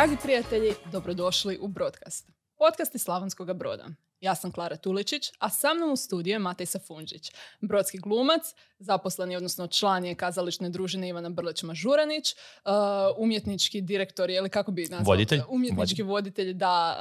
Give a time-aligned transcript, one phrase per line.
[0.00, 2.28] Dragi prijatelji, dobrodošli u Broadcast.
[2.58, 3.84] Podcast iz Slavonskog broda.
[4.20, 7.30] Ja sam Klara Tuličić, a sa mnom u studiju je Matej Safunđić,
[7.60, 8.42] brodski glumac,
[8.78, 12.72] zaposleni, odnosno član je kazališne družine Ivana Brlić-Mažuranić, uh,
[13.18, 15.04] umjetnički direktor, ili kako bi nazvao?
[15.04, 15.40] Voditelj.
[15.48, 16.96] Umjetnički voditelj, da,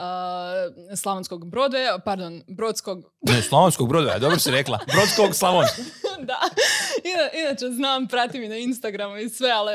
[0.90, 3.12] uh, Slavonskog Broadwaya, pardon, Brodskog...
[3.22, 4.80] Ne, Slavonskog Broadwaya, dobro si rekla.
[4.94, 5.86] Brodskog Slavonskog.
[6.30, 6.40] da,
[7.04, 9.72] Ina, inače znam, prati mi na Instagramu i sve, ali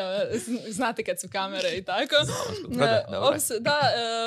[0.68, 2.14] znate kad su kamere i tako.
[2.80, 3.80] E, ops- da,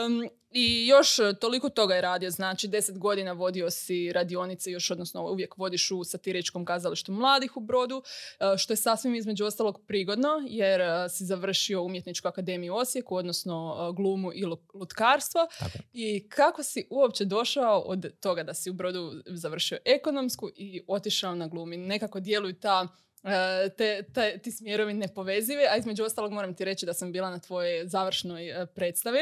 [0.05, 5.23] em, i još toliko toga je radio, znači deset godina vodio si radionice, još odnosno
[5.23, 8.03] uvijek vodiš u satiričkom kazalištu mladih u Brodu,
[8.39, 13.15] e, što je sasvim između ostalog prigodno, jer e, si završio umjetničku akademiju u Osijeku,
[13.15, 15.47] odnosno e, glumu i lu- lutkarstvo.
[15.59, 15.77] Tako.
[15.93, 21.35] I kako si uopće došao od toga da si u Brodu završio ekonomsku i otišao
[21.35, 21.77] na glumi?
[22.07, 22.87] Nekako djeluju ta
[23.23, 27.29] e, te, te- ti smjerovi nepovezivi, a između ostalog moram ti reći da sam bila
[27.29, 29.19] na tvojoj završnoj e, predstavi.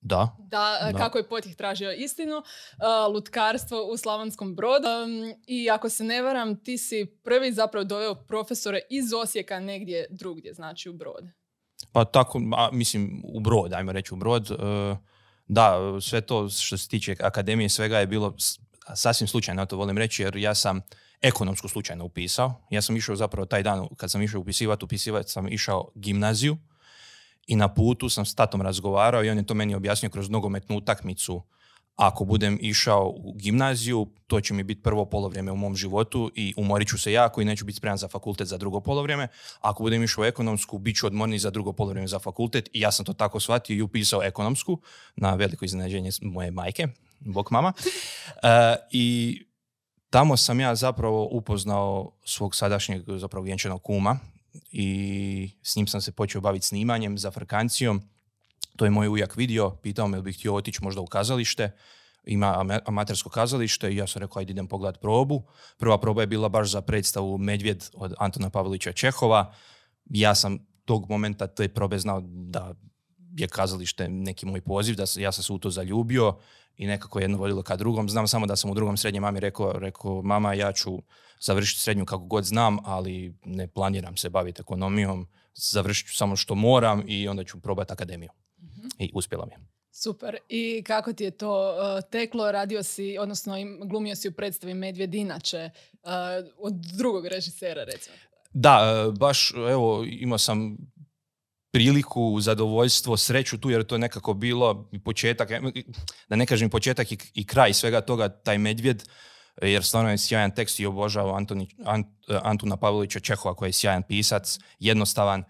[0.00, 0.36] Da.
[0.38, 0.98] Da, e, Da.
[0.98, 2.42] kako je Potih tražio istinu,
[3.14, 4.88] lutkarstvo u Slavonskom brodu.
[5.46, 10.54] I ako se ne varam, ti si prvi zapravo doveo profesore iz Osijeka negdje drugdje,
[10.54, 11.24] znači u brod.
[11.92, 14.48] Pa tako, a, mislim, u brod, ajmo reći u brod.
[15.46, 18.34] da, sve to što se tiče akademije svega je bilo
[18.94, 20.80] sasvim slučajno, ja to volim reći, jer ja sam
[21.22, 22.54] ekonomsku slučajno upisao.
[22.70, 26.56] Ja sam išao zapravo taj dan, kad sam išao upisivati, upisivati sam išao gimnaziju
[27.46, 30.76] i na putu sam s tatom razgovarao i on je to meni objasnio kroz nogometnu
[30.76, 31.42] utakmicu.
[31.96, 36.54] Ako budem išao u gimnaziju, to će mi biti prvo polovrijeme u mom životu i
[36.56, 39.28] umorit ću se jako i neću biti spreman za fakultet za drugo polovrijeme.
[39.60, 42.92] Ako budem išao u ekonomsku, bit ću odmorniji za drugo polovrijeme za fakultet i ja
[42.92, 44.80] sam to tako shvatio i upisao ekonomsku
[45.16, 46.88] na veliko iznenađenje moje majke,
[47.20, 47.72] bok mama.
[48.42, 49.47] E, I
[50.10, 54.18] tamo sam ja zapravo upoznao svog sadašnjeg zapravo vjenčanog kuma
[54.70, 58.02] i s njim sam se počeo baviti snimanjem za frkancijom.
[58.76, 61.70] To je moj ujak vidio, pitao me jel bih htio otići možda u kazalište.
[62.24, 65.42] Ima ama- amatersko kazalište i ja sam rekao ajde idem pogledat probu.
[65.78, 69.54] Prva proba je bila baš za predstavu Medvjed od Antona Pavlića Čehova.
[70.04, 72.74] Ja sam tog momenta te probe znao da
[73.36, 76.36] je kazalište neki moj poziv, da ja sam se u to zaljubio
[76.78, 78.08] i nekako jedno vodilo ka drugom.
[78.08, 80.98] Znam samo da sam u drugom srednjem mami rekao, rekao mama ja ću
[81.40, 86.54] završiti srednju kako god znam, ali ne planiram se baviti ekonomijom, završit ću samo što
[86.54, 88.30] moram i onda ću probati akademiju.
[88.98, 89.58] I uspjela mi je.
[89.90, 90.36] Super.
[90.48, 92.52] I kako ti je to uh, teklo?
[92.52, 96.10] Radio si, odnosno glumio si u predstavi Medvjed inače uh,
[96.58, 98.16] od drugog režisera, recimo.
[98.52, 100.76] Da, e, baš evo imao sam
[101.70, 105.48] priliku, zadovoljstvo, sreću tu jer to je nekako bilo početak,
[106.28, 109.04] da ne kažem početak i, kraj svega toga, taj medvjed,
[109.62, 114.02] jer stvarno je sjajan tekst i obožavao Antoni, Ant- Antuna Pavlovića Čehova koji je sjajan
[114.02, 115.44] pisac, jednostavan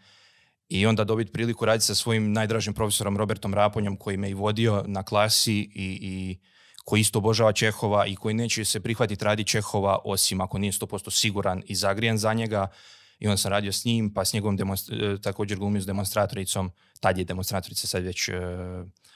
[0.68, 4.84] i onda dobiti priliku raditi sa svojim najdražim profesorom Robertom Raponjom koji me i vodio
[4.86, 6.38] na klasi i, i
[6.84, 11.10] koji isto obožava Čehova i koji neće se prihvatiti raditi Čehova osim ako nije 100%
[11.10, 12.68] siguran i zagrijen za njega.
[13.18, 16.70] I onda sam radio s njim, pa s njegovom demonst- e, također glumio s demonstratoricom,
[17.00, 18.32] tad je demonstratorica sad već e,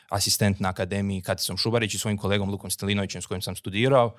[0.09, 4.15] asistent na akademiji Katicom Šubarić i svojim kolegom Lukom Stelinovićem s kojim sam studirao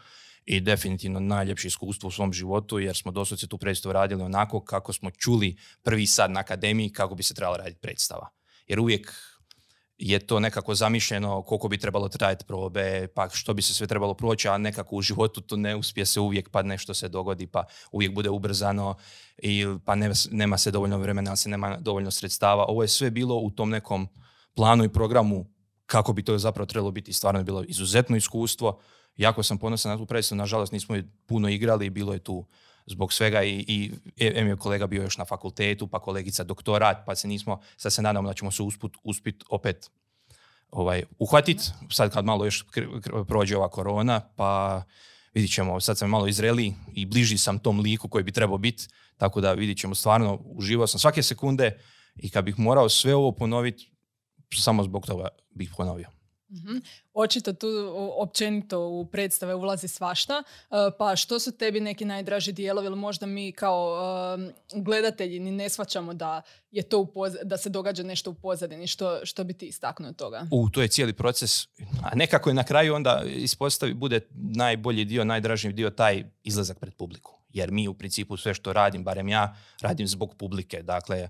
[0.45, 4.94] i definitivno najljepše iskustvo u svom životu jer smo doslovce tu predstavu radili onako kako
[4.94, 8.29] smo čuli prvi sad na akademiji kako bi se trebala raditi predstava.
[8.67, 9.13] Jer uvijek
[9.97, 14.13] je to nekako zamišljeno koliko bi trebalo trajati probe, pa što bi se sve trebalo
[14.13, 17.63] proći, a nekako u životu to ne uspije se uvijek, pa nešto se dogodi, pa
[17.91, 18.95] uvijek bude ubrzano,
[19.37, 22.65] i, pa ne- nema se dovoljno vremena, se nema dovoljno sredstava.
[22.67, 24.07] Ovo je sve bilo u tom nekom
[24.55, 25.45] planu i programu
[25.85, 27.13] kako bi to zapravo trebalo biti.
[27.13, 28.79] Stvarno je bilo izuzetno iskustvo.
[29.17, 30.95] Jako sam ponosan na tu predstavu, nažalost nismo
[31.25, 32.45] puno igrali, bilo je tu
[32.85, 37.16] zbog svega i, i em je kolega bio još na fakultetu, pa kolegica doktorat, pa
[37.16, 39.89] se nismo, sad se nadamo da ćemo se usput, uspit opet
[40.71, 42.66] ovaj, uhvatit, sad kad malo još
[43.27, 44.83] prođe ova korona, pa
[45.33, 48.88] vidit ćemo, sad sam malo izreli i bliži sam tom liku koji bi trebao biti,
[49.17, 51.79] tako da vidit ćemo stvarno, uživao sam svake sekunde
[52.15, 53.91] i kad bih morao sve ovo ponoviti,
[54.56, 56.22] samo zbog toga bih ponovio.
[56.53, 56.77] Mhm.
[57.13, 57.67] Očito tu
[58.17, 63.25] općenito u predstave ulazi svašta, e, pa što su tebi neki najdraži dijelovi ili možda
[63.25, 63.97] mi kao
[64.39, 66.41] e, gledatelji ni ne shvaćamo da
[66.71, 70.09] je to u poz- da se događa nešto u pozadini, što, što bi ti istaknuo
[70.09, 70.47] od toga?
[70.51, 71.67] U, to je cijeli proces,
[72.03, 76.94] a nekako je na kraju onda ispostavi, bude najbolji dio, najdraži dio taj izlazak pred
[76.94, 77.39] publiku.
[77.53, 80.83] Jer mi u principu sve što radim, barem ja, radim zbog publike.
[80.83, 81.29] Dakle,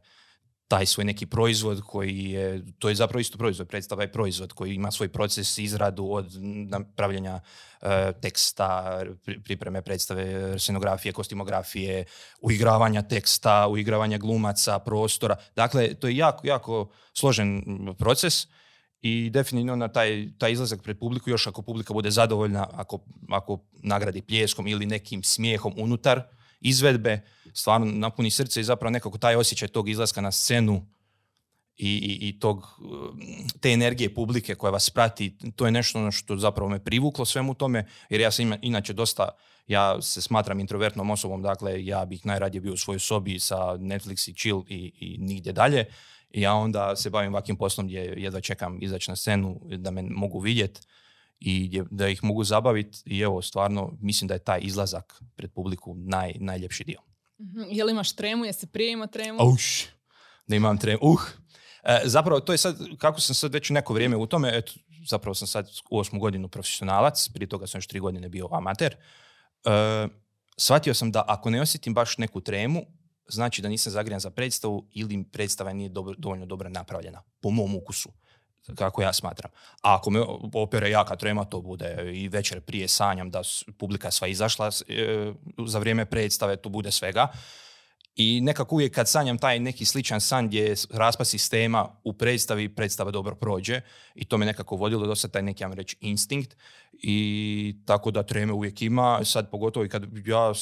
[0.67, 4.75] taj svoj neki proizvod koji je, to je zapravo isto proizvod, predstava je proizvod koji
[4.75, 6.33] ima svoj proces izradu od
[6.69, 7.39] napravljanja
[7.81, 12.05] e, teksta, pri- pripreme predstave, scenografije, kostimografije,
[12.41, 15.35] uigravanja teksta, uigravanja glumaca, prostora.
[15.55, 17.63] Dakle, to je jako, jako složen
[17.97, 18.47] proces
[19.01, 22.99] i definitivno na taj, taj izlazak pred publiku, još ako publika bude zadovoljna, ako,
[23.29, 26.23] ako nagradi pljeskom ili nekim smijehom unutar
[26.61, 27.21] izvedbe,
[27.53, 30.85] stvarno napuni srce i zapravo nekako taj osjećaj tog izlaska na scenu
[31.77, 32.79] i, i, i tog,
[33.59, 37.53] te energije publike koja vas prati, to je nešto ono što zapravo me privuklo svemu
[37.53, 39.29] tome, jer ja sam inače dosta,
[39.67, 44.29] ja se smatram introvertnom osobom, dakle ja bih najradije bio u svojoj sobi sa Netflix
[44.29, 45.85] i chill i, i nigdje dalje.
[46.31, 50.01] I ja onda se bavim ovakvim poslom gdje jedva čekam izaći na scenu da me
[50.01, 50.81] mogu vidjeti
[51.39, 55.95] i da ih mogu zabaviti i evo stvarno mislim da je taj izlazak pred publiku
[55.97, 57.12] naj, najljepši dio.
[57.43, 58.45] Mm Je li imaš tremu?
[58.45, 59.39] Jesi prije imao tremu?
[59.43, 59.85] Uš,
[60.47, 60.99] da imam tremu.
[61.01, 61.21] Uh,
[61.83, 64.73] E, zapravo, to je sad, kako sam sad već neko vrijeme u tome, eto,
[65.07, 68.95] zapravo sam sad u osmu godinu profesionalac, prije toga sam još tri godine bio amater,
[69.65, 70.07] e,
[70.57, 72.85] shvatio sam da ako ne osjetim baš neku tremu,
[73.27, 77.75] znači da nisam zagrijan za predstavu ili predstava nije dobro, dovoljno dobro napravljena, po mom
[77.75, 78.09] ukusu
[78.75, 79.51] kako ja smatram.
[79.81, 80.19] A ako me
[80.53, 83.41] opere jaka trema, to bude i večer prije sanjam da
[83.77, 85.33] publika sva izašla e,
[85.67, 87.27] za vrijeme predstave, to bude svega.
[88.15, 92.75] I nekako uvijek kad sanjam taj neki sličan san gdje je raspad sistema u predstavi,
[92.75, 93.81] predstava dobro prođe
[94.15, 96.57] i to me nekako vodilo do sad taj neki, ja reći, instinkt
[96.93, 100.53] i tako da treme uvijek ima, sad pogotovo i kad ja,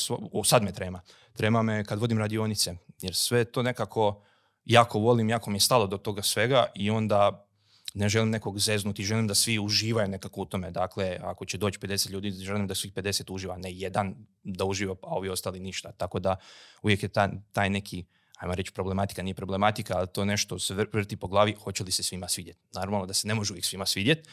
[0.46, 1.02] sad me trema,
[1.34, 4.24] trema me kad vodim radionice, jer sve to nekako
[4.66, 7.48] jako volim, jako mi je stalo do toga svega i onda
[7.94, 10.72] ne želim nekog zeznuti, želim da svi uživaju nekako u tome.
[10.72, 14.96] Dakle, ako će doći 50 ljudi, želim da svih 50 uživa, ne jedan da uživa,
[15.02, 15.92] a ovi ostali ništa.
[15.92, 16.36] Tako da
[16.82, 18.06] uvijek je taj, taj neki,
[18.38, 22.04] ajmo reći problematika, nije problematika, ali to nešto se vrti po glavi, hoće li se
[22.04, 22.60] svima svidjeti.
[22.74, 24.30] Naravno da se ne može uvijek svima svidjeti,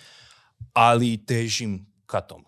[0.72, 2.44] ali težim ka tomu.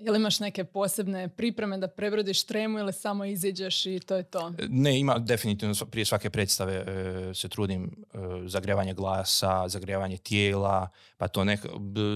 [0.00, 4.52] Jel imaš neke posebne pripreme da prebrodiš tremu ili samo iziđeš i to je to?
[4.68, 11.28] Ne, ima definitivno prije svake predstave e, se trudim e, zagrevanje glasa, zagrevanje tijela, pa
[11.28, 11.60] to nek,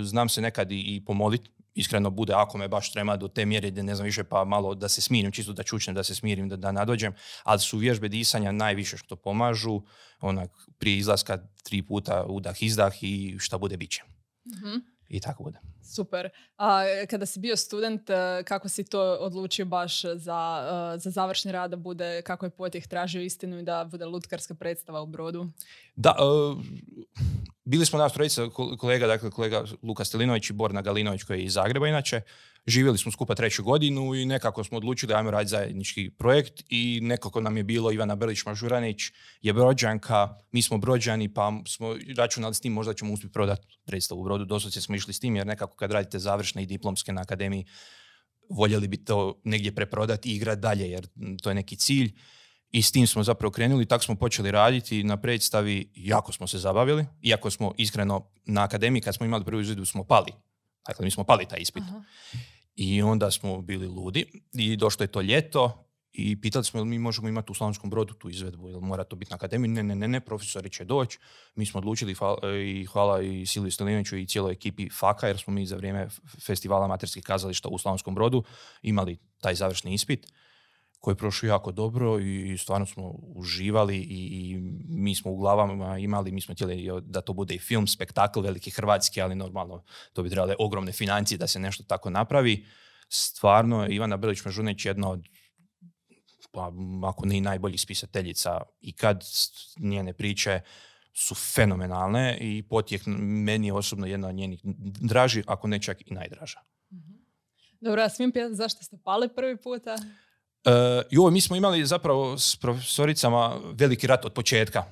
[0.05, 3.71] znam se nekad i, i pomoliti iskreno bude ako me baš trema do te mjere
[3.71, 6.49] da ne znam više pa malo da se smirim, čisto da čučnem, da se smirim,
[6.49, 9.83] da, da nadođem, ali su vježbe disanja najviše što pomažu,
[10.21, 14.03] onak prije izlaska tri puta udah, izdah i šta bude biće.
[14.45, 15.59] mm I tako bude.
[15.95, 16.29] Super.
[16.57, 21.53] A kada si bio student, e, kako si to odlučio baš za, e, za završni
[21.53, 25.51] rad da bude, kako je potjeh tražio istinu i da bude lutkarska predstava u Brodu?
[25.97, 26.65] Da, uh,
[27.65, 28.49] bili smo nas trojica
[28.79, 32.21] kolega, dakle kolega Luka Stelinović i Borna Galinović koji je iz Zagreba inače.
[32.67, 37.41] Živjeli smo skupa treću godinu i nekako smo odlučili ajmo raditi zajednički projekt i nekako
[37.41, 39.13] nam je bilo Ivana Brlić-Mažuranić
[39.43, 44.21] je brođanka, mi smo brođani pa smo računali s tim možda ćemo uspjeti prodati predstavu
[44.21, 44.45] u Brodu.
[44.45, 47.67] Doslovce smo išli s tim jer nekako kad radite završne i diplomske na akademiji
[48.51, 51.07] voljeli bi to negdje preprodati i igrati dalje jer
[51.43, 52.13] to je neki cilj.
[52.71, 56.59] I s tim smo zapravo krenuli, tako smo počeli raditi na predstavi, jako smo se
[56.59, 60.33] zabavili, iako smo iskreno na akademiji kad smo imali prvu izvedu smo pali.
[60.87, 61.83] Dakle, mi smo pali taj ispit.
[62.75, 66.99] I onda smo bili ludi i došlo je to ljeto i pitali smo jel mi
[66.99, 69.69] možemo imati u Slavonskom brodu tu izvedbu, jel mora to biti na akademiji.
[69.69, 71.19] Ne, ne, ne, ne, profesori će doći.
[71.55, 72.15] Mi smo odlučili
[72.65, 76.09] i hvala i Silviju Stelinoviću i cijeloj ekipi FAKA jer smo mi za vrijeme
[76.47, 78.45] festivala materskih kazališta u Slavonskom brodu
[78.83, 80.27] imali taj završni ispit
[81.05, 84.57] koji je prošao jako dobro i stvarno smo uživali i,
[84.89, 88.71] mi smo u glavama imali, mi smo htjeli da to bude i film, spektakl veliki
[88.71, 89.83] hrvatski, ali normalno
[90.13, 92.67] to bi trebale ogromne financije da se nešto tako napravi.
[93.09, 95.29] Stvarno, Ivana Brlić Mežunić jedno od
[96.53, 96.73] pa
[97.09, 99.25] ako ne i najboljih spisateljica i kad
[99.79, 100.61] njene priče
[101.13, 104.61] su fenomenalne i potjeh meni je osobno jedna od njenih
[105.01, 106.61] draži, ako ne čak i najdraža.
[106.93, 107.13] Mhm.
[107.81, 109.97] Dobro, a smijem pitati zašto ste pali prvi puta?
[110.65, 114.85] Uh, ovo mi smo imali zapravo s profesoricama veliki rat od početka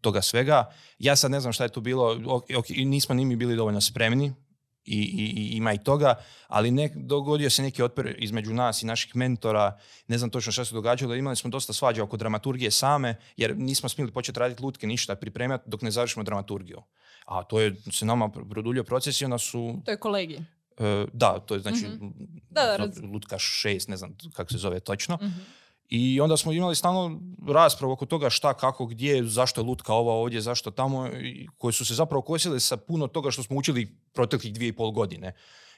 [0.00, 0.72] toga svega.
[0.98, 4.32] Ja sad ne znam šta je tu bilo, okay, nismo ni mi bili dovoljno spremni
[4.84, 6.14] i, i, ima i toga,
[6.48, 9.78] ali ne, dogodio se neki otpor između nas i naših mentora,
[10.08, 13.88] ne znam točno šta se događalo, imali smo dosta svađa oko dramaturgije same, jer nismo
[13.88, 16.82] smjeli početi raditi lutke ništa, pripremati dok ne završimo dramaturgiju.
[17.26, 19.82] A to je se nama produljio proces i onda su...
[19.84, 20.40] To je kolegi.
[20.78, 22.12] E, da, to je znači mm
[22.50, 25.18] da, da, lutka šest, ne znam kako se zove točno.
[25.22, 25.40] Mhm.
[25.88, 30.12] I onda smo imali stalno raspravu oko toga šta, kako, gdje, zašto je lutka ova
[30.12, 31.10] ovdje, zašto tamo,
[31.58, 34.90] koje su se zapravo kosile sa puno toga što smo učili proteklih dvije i pol
[34.90, 35.32] godine.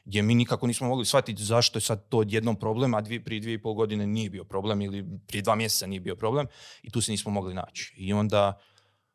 [0.04, 3.40] Gdje mi nikako nismo mogli shvatiti zašto je sad to jednom problem, a dvije, prije
[3.40, 6.46] dvije i pol godine nije bio problem ili prije dva mjeseca nije bio problem
[6.82, 7.94] i tu se nismo mogli naći.
[7.96, 8.60] I onda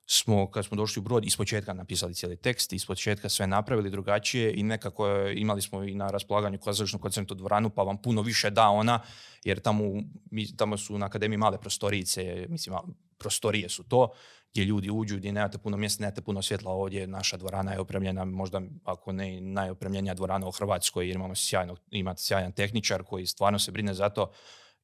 [0.06, 4.64] smo, kad smo došli u brod, ispočetka napisali cijeli tekst, ispočetka sve napravili drugačije i
[4.64, 9.00] nekako imali smo i na raspolaganju kazališnu koncertnu dvoranu, pa vam puno više da ona,
[9.44, 9.84] jer tamo,
[10.32, 12.76] mi, tamo su na akademiji male prostorice, mislim,
[13.18, 14.10] prostorije su to,
[14.52, 16.72] gdje ljudi uđu, gdje nemate puno mjesta, nemate puno svjetla.
[16.72, 21.76] Ovdje, naša dvorana je opremljena, možda ako ne najopremljenija dvorana u Hrvatskoj, jer imamo sjajno,
[21.92, 24.32] imate sjajan tehničar koji stvarno se brine za to,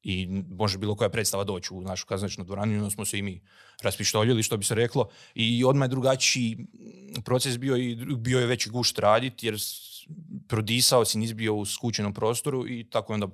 [0.02, 3.40] i može bilo koja predstava doći u našu kazališnu dvoranu i smo se i mi
[3.82, 5.08] raspištoljili, što bi se reklo.
[5.34, 6.66] I odmah je drugačiji
[7.24, 9.58] proces bio i bio je veći gušt raditi jer
[10.48, 13.28] prodisao si, nisi bio u skučenom prostoru i tako je onda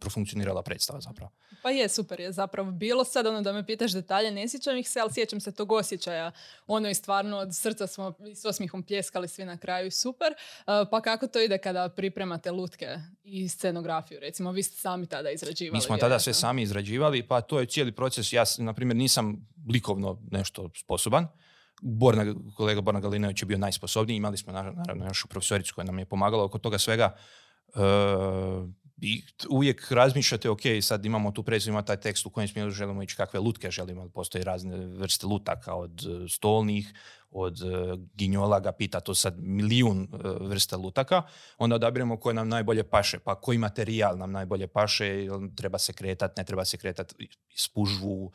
[0.00, 1.30] profunkcionirala predstava zapravo.
[1.62, 4.88] Pa je, super je zapravo bilo sad, ono da me pitaš detalje, ne sjećam ih
[4.88, 6.32] se, ali sjećam se tog osjećaja.
[6.66, 10.34] Ono je stvarno od srca smo s osmihom pljeskali svi na kraju i super.
[10.64, 12.86] Pa kako to ide kada pripremate lutke
[13.24, 15.76] i scenografiju, recimo, vi ste sami tada izrađivali?
[15.76, 18.32] Mi smo tada sve sami izrađivali, pa to je cijeli proces.
[18.32, 21.26] Ja, na primjer, nisam likovno nešto sposoban,
[21.80, 26.04] Borna, kolega Borna Galinović je bio najsposobniji, imali smo naravno našu profesoricu koja nam je
[26.06, 27.14] pomagala oko toga svega.
[27.74, 27.80] Uh,
[29.00, 33.02] i uvijek razmišljate, ok, sad imamo tu predstavu, ima taj tekst u kojem smjeru želimo
[33.02, 36.92] ići, kakve lutke želimo, postoje razne vrste lutaka od e, stolnih,
[37.30, 40.06] od e, ginjola ga pita to sad milijun e,
[40.40, 41.22] vrsta lutaka,
[41.58, 45.26] onda odabiremo koje nam najbolje paše, pa koji materijal nam najbolje paše,
[45.56, 47.14] treba se kretat, ne treba se kretat,
[47.56, 48.32] spužvu,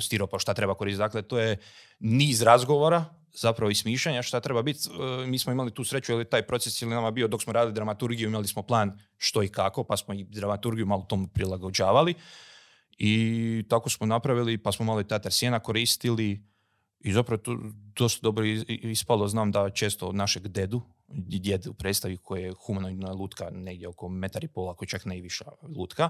[0.00, 0.98] stiropo, šta treba koristiti.
[0.98, 1.58] Dakle, to je
[2.00, 4.88] niz razgovora zapravo i smišljanja šta treba biti.
[5.22, 7.74] E, mi smo imali tu sreću, jer taj proces ili nama bio dok smo radili
[7.74, 12.14] dramaturgiju, imali smo plan što i kako, pa smo i dramaturgiju malo tomu prilagođavali.
[12.98, 16.44] I tako smo napravili, pa smo malo i Tatar Sjena koristili
[17.00, 17.58] i zapravo to
[17.96, 19.28] dosta dobro ispalo.
[19.28, 24.08] Znam da često od našeg dedu, djed u predstavi koji je humanoidna lutka negdje oko
[24.08, 25.44] metar i pol, ako čak ne i viša
[25.76, 26.08] lutka,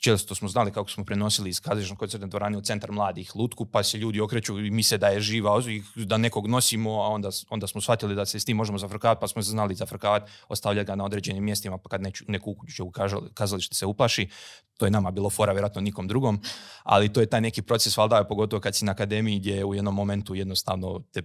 [0.00, 3.82] često smo znali kako smo prenosili iz kazališnog koncertne dvorane u centar mladih lutku, pa
[3.82, 5.62] se ljudi okreću i misle da je živa,
[5.94, 9.28] da nekog nosimo, a onda, onda smo shvatili da se s tim možemo zafrkavati, pa
[9.28, 12.92] smo se znali zafrkavati, ostavljati ga na određenim mjestima, pa kad neću, neku kuću u
[13.34, 14.28] kazalište se uplaši,
[14.76, 16.40] to je nama bilo fora, vjerojatno nikom drugom,
[16.82, 19.94] ali to je taj neki proces, valjda, pogotovo kad si na akademiji gdje u jednom
[19.94, 21.22] momentu jednostavno te,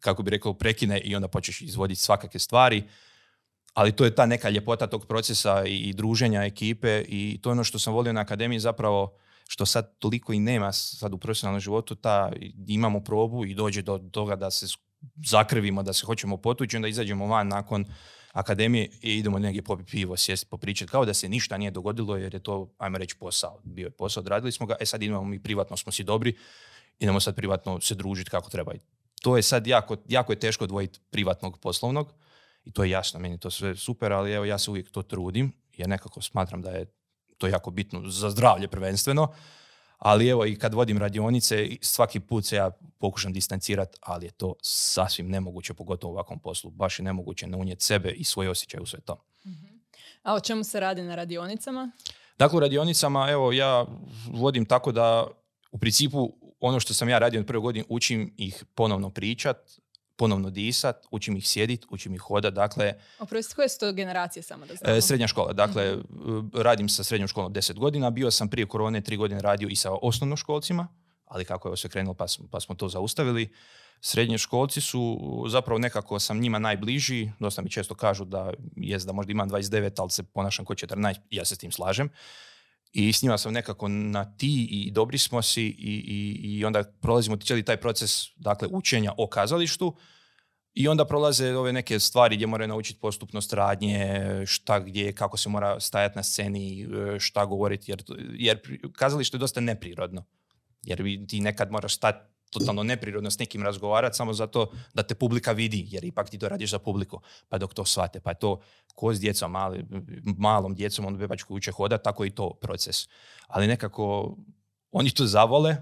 [0.00, 2.84] kako bi rekao, prekine i onda počneš izvoditi svakake stvari
[3.76, 7.64] ali to je ta neka ljepota tog procesa i, druženja ekipe i to je ono
[7.64, 9.16] što sam volio na akademiji zapravo
[9.48, 12.32] što sad toliko i nema sad u profesionalnom životu, ta
[12.66, 14.66] imamo probu i dođe do toga da se
[15.26, 17.84] zakrvimo, da se hoćemo potući, onda izađemo van nakon
[18.32, 22.34] akademije i idemo negdje popiti pivo, sjesti, popričati, kao da se ništa nije dogodilo jer
[22.34, 23.60] je to, ajmo reći, posao.
[23.64, 26.36] Bio je posao, odradili smo ga, e sad idemo mi privatno, smo si dobri,
[26.98, 28.72] idemo sad privatno se družiti kako treba.
[29.22, 32.12] To je sad jako, jako je teško odvojiti privatnog poslovnog,
[32.66, 35.52] i to je jasno, meni to sve super, ali evo ja se uvijek to trudim,
[35.76, 36.86] jer nekako smatram da je
[37.38, 39.32] to jako bitno za zdravlje prvenstveno,
[39.98, 44.54] ali evo i kad vodim radionice, svaki put se ja pokušam distancirati, ali je to
[44.62, 46.70] sasvim nemoguće, pogotovo u ovakvom poslu.
[46.70, 49.24] Baš je nemoguće ne unijeti sebe i svoje osjećaje u sve to.
[49.46, 49.66] Mhm.
[50.22, 51.90] A o čemu se radi na radionicama?
[52.38, 53.86] Dakle, u radionicama, evo, ja
[54.32, 55.26] vodim tako da
[55.70, 59.56] u principu ono što sam ja radio od prve godine učim ih ponovno pričat,
[60.16, 62.94] ponovno disat, učim ih sjedit, učim ih hodat, dakle...
[63.18, 65.00] Oprosti, koje su to generacije samo da e, znamo?
[65.00, 66.48] Srednja škola, dakle, mhm.
[66.54, 69.92] radim sa srednjom školom 10 godina, bio sam prije korone tri godine radio i sa
[69.92, 70.88] osnovnoškolcima,
[71.24, 73.52] ali kako je se krenulo pa, pa smo to zaustavili.
[74.00, 75.18] Srednje školci su,
[75.48, 79.90] zapravo nekako sam njima najbliži, dosta mi često kažu da jest da možda imam 29,
[79.98, 82.10] ali se ponašam ko 14, ja se s tim slažem
[82.98, 85.74] i s njima sam nekako na ti i dobri smo si i,
[86.06, 89.96] i, i onda prolazimo cijeli taj proces dakle, učenja o kazalištu
[90.74, 95.48] i onda prolaze ove neke stvari gdje moraju naučiti postupnost radnje, šta gdje, kako se
[95.48, 96.88] mora stajati na sceni,
[97.18, 98.60] šta govoriti, jer, jer
[98.92, 100.24] kazalište je dosta neprirodno.
[100.82, 105.52] Jer ti nekad moraš stati totalno neprirodno s nekim razgovarati samo zato da te publika
[105.52, 107.20] vidi, jer ipak ti to radiš za publiku.
[107.48, 108.60] Pa dok to shvate, pa je to
[108.94, 109.84] ko s djecom, mali,
[110.38, 113.08] malom djecom, on bebačku uče hoda, tako i to proces.
[113.46, 114.36] Ali nekako
[114.92, 115.76] oni to zavole,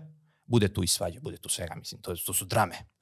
[0.47, 2.94] bude tu i svađa, bude tu svega, mislim, to, to su drame.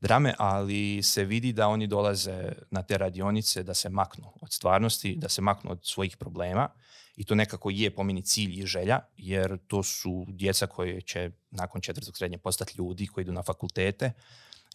[0.00, 5.16] Drame, ali se vidi da oni dolaze na te radionice da se maknu od stvarnosti,
[5.16, 6.68] da se maknu od svojih problema
[7.16, 11.30] i to nekako je po meni cilj i želja, jer to su djeca koje će
[11.50, 14.12] nakon četvrtog srednje postati ljudi koji idu na fakultete.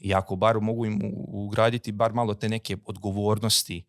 [0.01, 3.85] I ako bar mogu im ugraditi bar malo te neke odgovornosti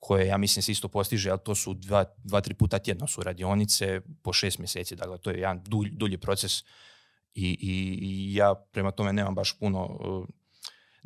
[0.00, 3.22] koje ja mislim se isto postiže, ali to su dva, dva tri puta tjedno su
[3.22, 6.60] radionice po šest mjeseci, dakle to je jedan dulji, dulji proces
[7.34, 9.98] i, i, i ja prema tome nemam baš puno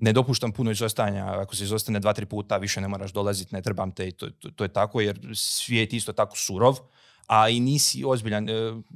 [0.00, 3.62] ne dopuštam puno izostajanja, ako se izostane dva, tri puta, više ne moraš dolaziti, ne
[3.62, 6.78] trebam te i to, to, to je tako, jer svijet isto tako surov,
[7.26, 8.52] a i nisi ozbiljan, e,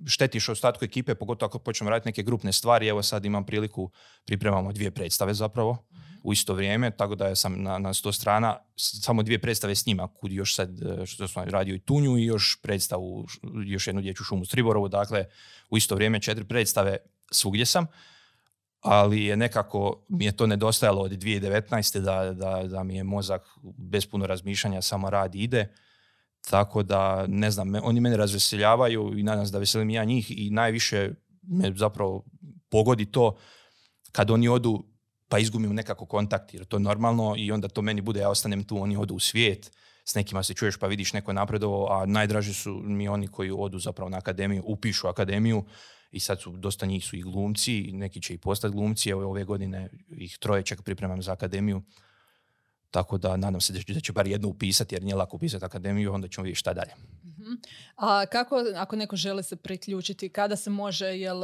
[0.06, 2.88] štetiš ostatku ekipe, pogotovo ako počnemo raditi neke grupne stvari.
[2.88, 3.90] Evo sad imam priliku,
[4.24, 5.84] pripremamo dvije predstave zapravo
[6.22, 10.08] u isto vrijeme, tako da sam na, na sto strana, samo dvije predstave s njima,
[10.08, 13.26] kud još sad, e, što sam radio i Tunju i još predstavu,
[13.66, 15.24] još jednu dječju šumu Striborovu, dakle
[15.70, 16.96] u isto vrijeme četiri predstave
[17.30, 17.86] svugdje sam,
[18.84, 22.00] ali je nekako, mi je to nedostajalo od 2019.
[22.00, 23.42] da, da, da mi je mozak
[23.78, 25.74] bez puno razmišljanja samo radi ide,
[26.50, 30.50] tako da, ne znam, oni mene razveseljavaju i nadam se da veselim ja njih i
[30.50, 31.10] najviše
[31.42, 32.24] me zapravo
[32.70, 33.36] pogodi to
[34.12, 34.84] kad oni odu
[35.28, 38.64] pa izgubim nekako kontakt jer to je normalno i onda to meni bude, ja ostanem
[38.64, 39.70] tu, oni odu u svijet,
[40.04, 43.78] s nekima se čuješ pa vidiš neko napredovo, a najdraži su mi oni koji odu
[43.78, 45.64] zapravo na akademiju, upišu akademiju
[46.14, 49.44] i sad su, dosta njih su i glumci, neki će i postati glumci, evo ove
[49.44, 51.82] godine ih troje čak pripremam za akademiju,
[52.90, 56.28] tako da nadam se da će, bar jedno upisati jer nije lako upisati akademiju, onda
[56.28, 56.92] ćemo vidjeti šta dalje.
[57.24, 57.52] Mhm.
[57.96, 61.40] A kako, ako neko želi se priključiti, kada se može, jel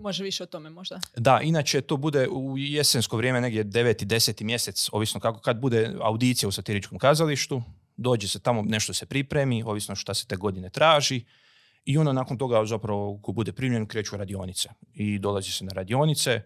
[0.00, 1.00] može više o tome možda?
[1.16, 4.04] Da, inače to bude u jesensko vrijeme, negdje 9.
[4.04, 4.44] 10.
[4.44, 7.62] mjesec, ovisno kako, kad bude audicija u satiričkom kazalištu,
[7.96, 11.24] dođe se tamo, nešto se pripremi, ovisno šta se te godine traži,
[11.84, 14.68] i onda nakon toga zapravo ko bude primljen kreću radionice.
[14.94, 16.42] I dolazi se na radionice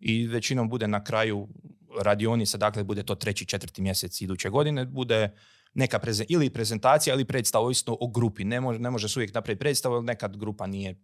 [0.00, 1.48] i većinom bude na kraju
[2.00, 5.36] radionica, dakle bude to treći, četvrti mjesec iduće godine, bude
[5.74, 8.44] neka prezen, ili prezentacija ili predstava ovisno o grupi.
[8.44, 10.96] Ne može, ne može se uvijek napraviti predstavu, jer nekad grupa nije,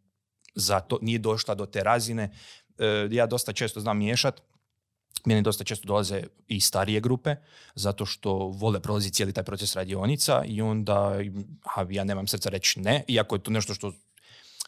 [0.55, 2.31] za to, nije došla do te razine.
[2.79, 4.43] E, ja dosta često znam miješat,
[5.25, 7.37] meni dosta često dolaze i starije grupe,
[7.75, 11.21] zato što vole prolaziti cijeli taj proces radionica i onda
[11.77, 13.93] a, ja nemam srca reći ne, iako je to nešto što,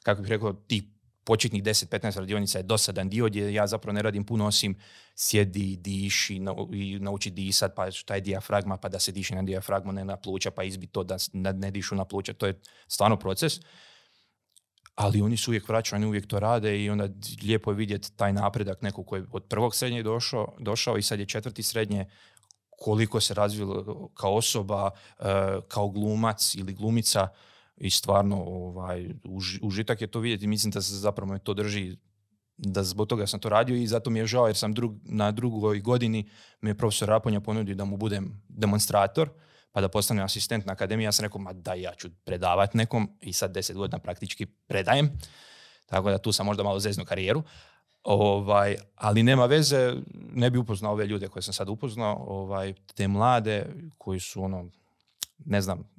[0.03, 0.91] kako bih rekao, ti
[1.25, 4.75] početnih 10-15 radionica je dosadan dio gdje ja zapravo ne radim puno osim
[5.15, 6.41] sjedi, diši
[6.73, 10.17] i nauči disat, pa šta je dijafragma, pa da se diši na dijafragmu, ne na
[10.17, 12.33] pluća, pa izbi to da ne dišu na pluća.
[12.33, 13.61] To je stvarno proces.
[15.01, 17.09] Ali oni su uvijek vraćani, uvijek to rade i onda
[17.43, 21.21] lijepo je vidjeti taj napredak nekog koji je od prvog srednje došao, došao i sad
[21.21, 22.07] je četvrti srednje,
[22.71, 25.25] koliko se razvilo kao osoba, eh,
[25.69, 27.29] kao glumac ili glumica,
[27.81, 29.09] i stvarno ovaj,
[29.63, 30.47] užitak je to vidjeti.
[30.47, 31.97] Mislim da se zapravo me to drži
[32.57, 35.31] da zbog toga sam to radio i zato mi je žao jer sam drug, na
[35.33, 36.29] drugoj godini
[36.61, 39.31] mi je profesor Raponja ponudio da mu budem demonstrator
[39.73, 41.05] pa da postanem asistent na akademiji.
[41.05, 45.19] Ja sam rekao, ma da ja ću predavati nekom i sad deset godina praktički predajem.
[45.87, 47.43] Tako da tu sam možda malo zeznu karijeru.
[48.03, 53.09] Ovaj, ali nema veze, ne bi upoznao ove ljude koje sam sad upoznao, ovaj, te
[53.09, 53.67] mlade
[53.99, 54.71] koji su ono,
[55.39, 55.91] ne znam,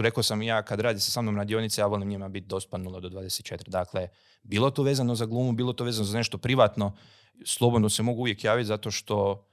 [0.00, 3.00] rekao sam ja kad radi se sa mnom radionice, ja volim njima biti dospan 0
[3.00, 3.68] do 24.
[3.68, 4.08] Dakle,
[4.42, 6.96] bilo to vezano za glumu, bilo to vezano za nešto privatno,
[7.44, 9.46] slobodno se mogu uvijek javiti zato što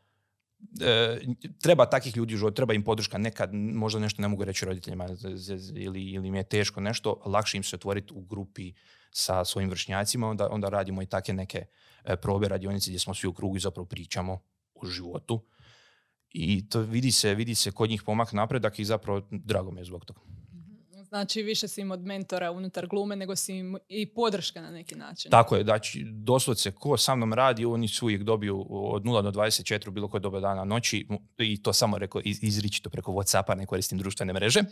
[0.82, 1.20] e,
[1.62, 3.18] treba takvih ljudi u treba im podrška.
[3.18, 5.08] Nekad možda nešto ne mogu reći roditeljima
[5.76, 8.74] ili, ili mi je teško nešto, lakše im se otvoriti u grupi
[9.12, 11.66] sa svojim vršnjacima, onda, onda radimo i takve neke
[12.04, 14.40] e, probe radionice gdje smo svi u krugu i zapravo pričamo
[14.76, 15.42] o životu
[16.30, 19.86] i to vidi se, vidi se kod njih pomak napredak i zapravo drago mi je
[19.86, 20.22] zbog toga.
[21.12, 24.96] Znači više si im od mentora unutar glume nego si im i podrška na neki
[24.96, 25.32] način.
[25.32, 29.32] Tako je, znači doslovce ko sa mnom radi, oni su uvijek dobiju od 0 do
[29.32, 33.98] 24 bilo koje doba dana noći i to samo rekao izričito preko Whatsappa, ne koristim
[33.98, 34.64] društvene mreže,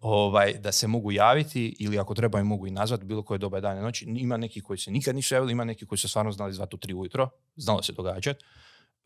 [0.00, 3.60] ovaj, da se mogu javiti ili ako treba im mogu i nazvati bilo koje doba
[3.60, 4.04] dana noći.
[4.04, 6.78] Ima neki koji se nikad nisu javili, ima neki koji se stvarno znali zvati u
[6.78, 8.44] tri ujutro, znalo se događati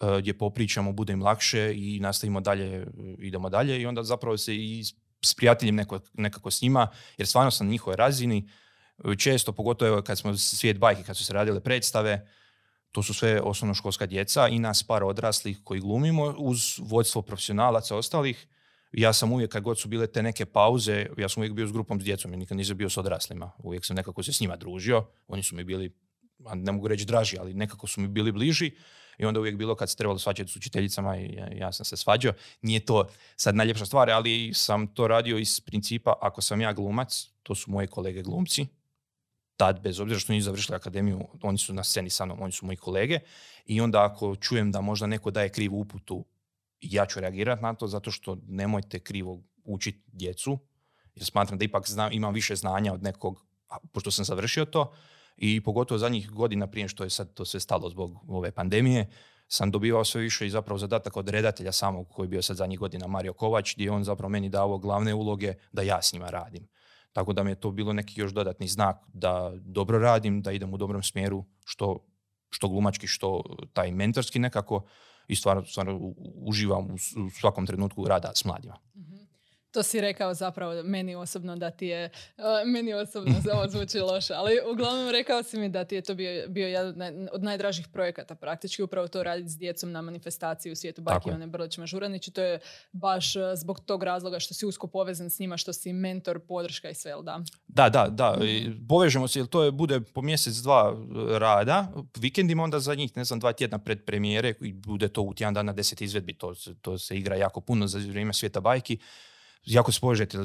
[0.00, 2.86] Eh, gdje popričamo, bude im lakše i nastavimo dalje,
[3.18, 4.84] idemo dalje i onda zapravo se i
[5.22, 8.48] s prijateljem neko, nekako s njima, jer stvarno sam na njihovoj razini,
[9.18, 12.28] često, pogotovo kad smo svijet bajke, kad su se radile predstave,
[12.92, 18.46] to su sve osnovnoškolska djeca i nas par odraslih koji glumimo uz vodstvo profesionalaca ostalih.
[18.92, 21.72] Ja sam uvijek, kad god su bile te neke pauze, ja sam uvijek bio s
[21.72, 23.52] grupom s djecom, ja nikad nisam bio s odraslima.
[23.58, 25.94] Uvijek sam nekako se s njima družio, oni su mi bili,
[26.54, 28.72] ne mogu reći draži, ali nekako su mi bili bliži
[29.18, 32.32] i onda uvijek bilo kad se trebalo svađati s učiteljicama i ja, sam se svađao.
[32.62, 37.30] Nije to sad najljepša stvar, ali sam to radio iz principa ako sam ja glumac,
[37.42, 38.66] to su moji kolege glumci,
[39.56, 42.66] tad bez obzira što nisu završili akademiju, oni su na sceni sa mnom, oni su
[42.66, 43.18] moji kolege
[43.64, 46.24] i onda ako čujem da možda neko daje krivu uputu,
[46.80, 50.58] ja ću reagirati na to zato što nemojte krivo učiti djecu,
[51.14, 53.46] jer smatram da ipak znam, imam više znanja od nekog,
[53.92, 54.94] pošto sam završio to,
[55.38, 59.10] i pogotovo zadnjih godina prije što je sad to sve stalo zbog ove pandemije,
[59.48, 62.78] sam dobivao sve više i zapravo zadatak od redatelja samog koji je bio sad zadnjih
[62.78, 66.68] godina Mario Kovač, gdje on zapravo meni dao glavne uloge da ja s njima radim.
[67.12, 70.74] Tako da mi je to bilo neki još dodatni znak da dobro radim, da idem
[70.74, 72.06] u dobrom smjeru, što,
[72.50, 74.84] što glumački, što taj mentorski nekako
[75.28, 76.98] i stvarno, stvarno uživam u,
[77.40, 78.78] svakom trenutku rada s mladima.
[78.96, 79.16] Mhm.
[79.70, 84.34] To si rekao zapravo meni osobno da ti je, uh, meni osobno ovo zvuči loše,
[84.34, 88.34] ali uglavnom rekao si mi da ti je to bio, bio jedan od najdražih projekata
[88.34, 92.30] praktički, upravo to raditi s djecom na manifestaciji u svijetu Baki Ivane Brlić Mažuranić i
[92.30, 92.60] to je
[92.92, 96.90] baš uh, zbog tog razloga što si usko povezan s njima, što si mentor, podrška
[96.90, 97.40] i sve, da?
[97.66, 98.38] Da, da, da.
[98.88, 103.16] Povežemo se, jer to je, bude po mjesec, dva uh, rada, vikendima onda za njih,
[103.16, 106.54] ne znam, dva tjedna pred premijere i bude to u tjedan dana deset izvedbi, to,
[106.82, 108.98] to se igra jako puno za vrijeme svijeta bajki
[109.64, 110.38] jako se povežete,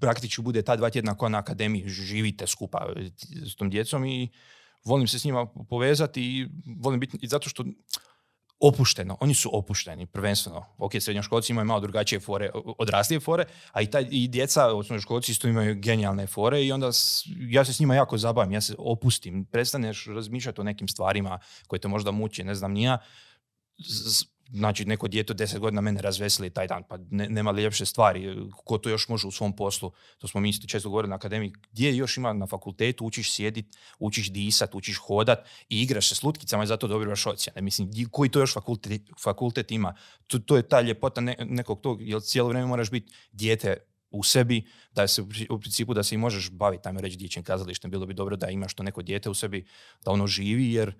[0.00, 3.10] praktički bude ta dva tjedna koja na akademiji živite skupa e,
[3.46, 4.28] s tom djecom i
[4.84, 6.48] volim se s njima povezati i
[6.80, 7.64] volim biti, i zato što
[8.60, 10.64] opušteno, oni su opušteni prvenstveno.
[10.78, 15.48] Ok, srednjoškolci imaju malo drugačije fore, odraslije fore, a i, taj, i djeca, osnovnoškolci isto
[15.48, 16.90] imaju genijalne fore i onda
[17.48, 21.80] ja se s njima jako zabavim, ja se opustim, prestaneš razmišljati o nekim stvarima koje
[21.80, 22.98] te možda muči, ne znam, nija,
[24.52, 28.78] znači neko dijete deset godina mene razveseli taj dan, pa ne, nema ljepše stvari, ko
[28.78, 32.16] to još može u svom poslu, to smo mi često govorili na akademiji, gdje još
[32.16, 36.66] ima na fakultetu, učiš sjedit, učiš disat, učiš hodat i igraš se s lutkicama i
[36.66, 37.60] zato dobivaš ocjene.
[37.60, 39.94] Mislim, koji to još fakultet, fakultet ima?
[40.26, 43.76] To, to je ta ljepota nekog tog, jer cijelo vrijeme moraš biti dijete
[44.10, 47.90] u sebi, da se u principu da se i možeš baviti, ajmo reći, dječjim kazalištem,
[47.90, 49.66] bilo bi dobro da imaš to neko dijete u sebi,
[50.04, 50.94] da ono živi, jer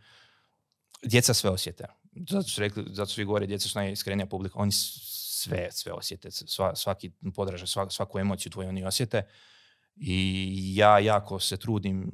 [1.03, 1.85] djeca sve osjete
[2.31, 6.77] zato su rekli, zato svi govore, djeca su najiskrenija publika, oni sve, sve osjete, sva,
[6.77, 9.23] svaki podražaj, svaku emociju tvoju oni osjete
[9.97, 12.11] i ja jako se trudim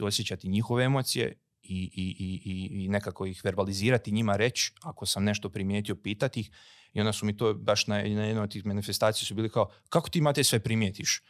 [0.00, 5.48] osjećati njihove emocije i, i, i, i nekako ih verbalizirati, njima reći, ako sam nešto
[5.48, 6.50] primijetio, pitati ih.
[6.92, 9.70] I onda su mi to baš na, na jednoj od tih manifestacija su bili kao,
[9.88, 11.22] kako ti imate sve primijetiš?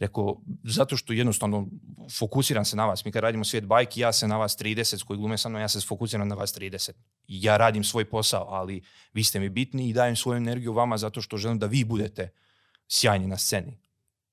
[0.00, 1.66] Rekao, zato što jednostavno
[2.18, 3.04] fokusiram se na vas.
[3.04, 5.68] Mi kad radimo svijet bajki, ja se na vas 30 koji glume sa mnom, ja
[5.68, 6.90] se fokusiram na vas 30.
[7.28, 8.82] Ja radim svoj posao, ali
[9.12, 12.32] vi ste mi bitni i dajem svoju energiju vama zato što želim da vi budete
[12.88, 13.78] sjajni na sceni.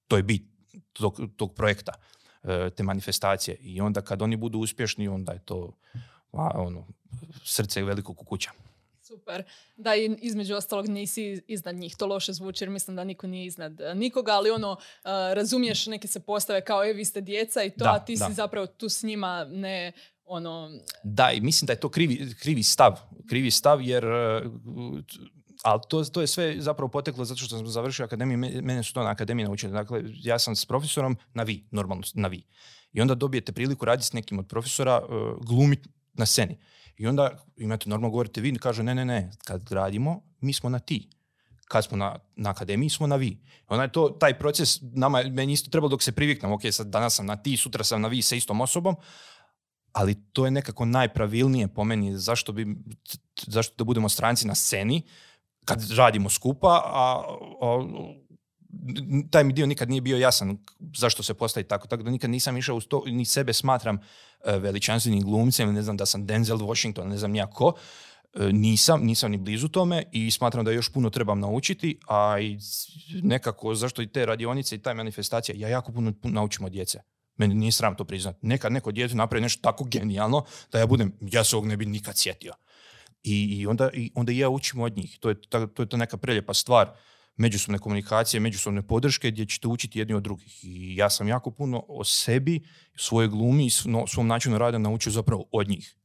[0.07, 0.43] To je bit
[0.93, 1.93] tog, tog projekta,
[2.43, 3.57] e, te manifestacije.
[3.59, 5.77] I onda kad oni budu uspješni, onda je to
[6.31, 6.87] ono,
[7.43, 8.51] srce velikog kukuća.
[9.07, 9.43] Super.
[9.77, 11.95] Da, i između ostalog nisi iznad njih.
[11.95, 14.77] To loše zvuči jer mislim da niko nije iznad e, nikoga, ali ono, uh,
[15.33, 18.67] razumiješ, neke se postave kao, e, vi ste djeca i to, a ti si zapravo
[18.67, 19.91] tu s njima ne
[20.25, 20.71] ono...
[21.03, 22.99] Da, i mislim da je to krivi, krivi stav.
[23.29, 24.41] Krivi stav jer uh,
[25.63, 29.03] ali to, to je sve zapravo poteklo zato što sam završio akademiju, mene su to
[29.03, 29.73] na akademiji naučili.
[29.73, 32.43] Dakle, ja sam s profesorom na vi, normalno na vi.
[32.93, 35.01] I onda dobijete priliku raditi s nekim od profesora,
[35.41, 36.57] glumiti na sceni.
[36.97, 40.79] I onda imate normalno govorite vi, kaže ne, ne, ne, kad radimo, mi smo na
[40.79, 41.09] ti.
[41.67, 43.37] Kad smo na, na akademiji, smo na vi.
[43.67, 47.15] Onda je to, taj proces, nama, meni isto trebalo dok se priviknem, ok, sad danas
[47.15, 48.95] sam na ti, sutra sam na vi sa istom osobom,
[49.91, 52.75] ali to je nekako najpravilnije po meni, zašto, bi,
[53.47, 55.01] zašto da budemo stranci na sceni,
[55.65, 57.23] kad radimo skupa, a,
[57.61, 57.85] a
[59.31, 60.57] taj mi dio nikad nije bio jasan
[60.95, 63.99] zašto se postavi tako, tako da nikad nisam išao uz to, ni sebe smatram
[64.45, 67.73] veličanstvenim glumcem, ne znam da sam Denzel Washington, ne znam nijako,
[68.33, 72.57] e, nisam, nisam ni blizu tome i smatram da još puno trebam naučiti, a i
[73.23, 76.99] nekako zašto i te radionice i ta manifestacija, ja jako puno, naučim od djece.
[77.37, 78.39] Meni nije sram to priznati.
[78.41, 81.85] Nekad neko djete napravi nešto tako genijalno da ja budem, ja se ovog ne bi
[81.85, 82.53] nikad sjetio.
[83.23, 85.17] I, i, onda, i onda ja učim od njih.
[85.19, 86.91] To je, ta, to je ta neka preljepa stvar
[87.37, 90.59] međusobne komunikacije, međusobne podrške gdje ćete učiti jedni od drugih.
[90.63, 92.61] I ja sam jako puno o sebi,
[92.95, 93.69] svojoj glumi i
[94.07, 95.95] svom načinu rada naučio zapravo od njih.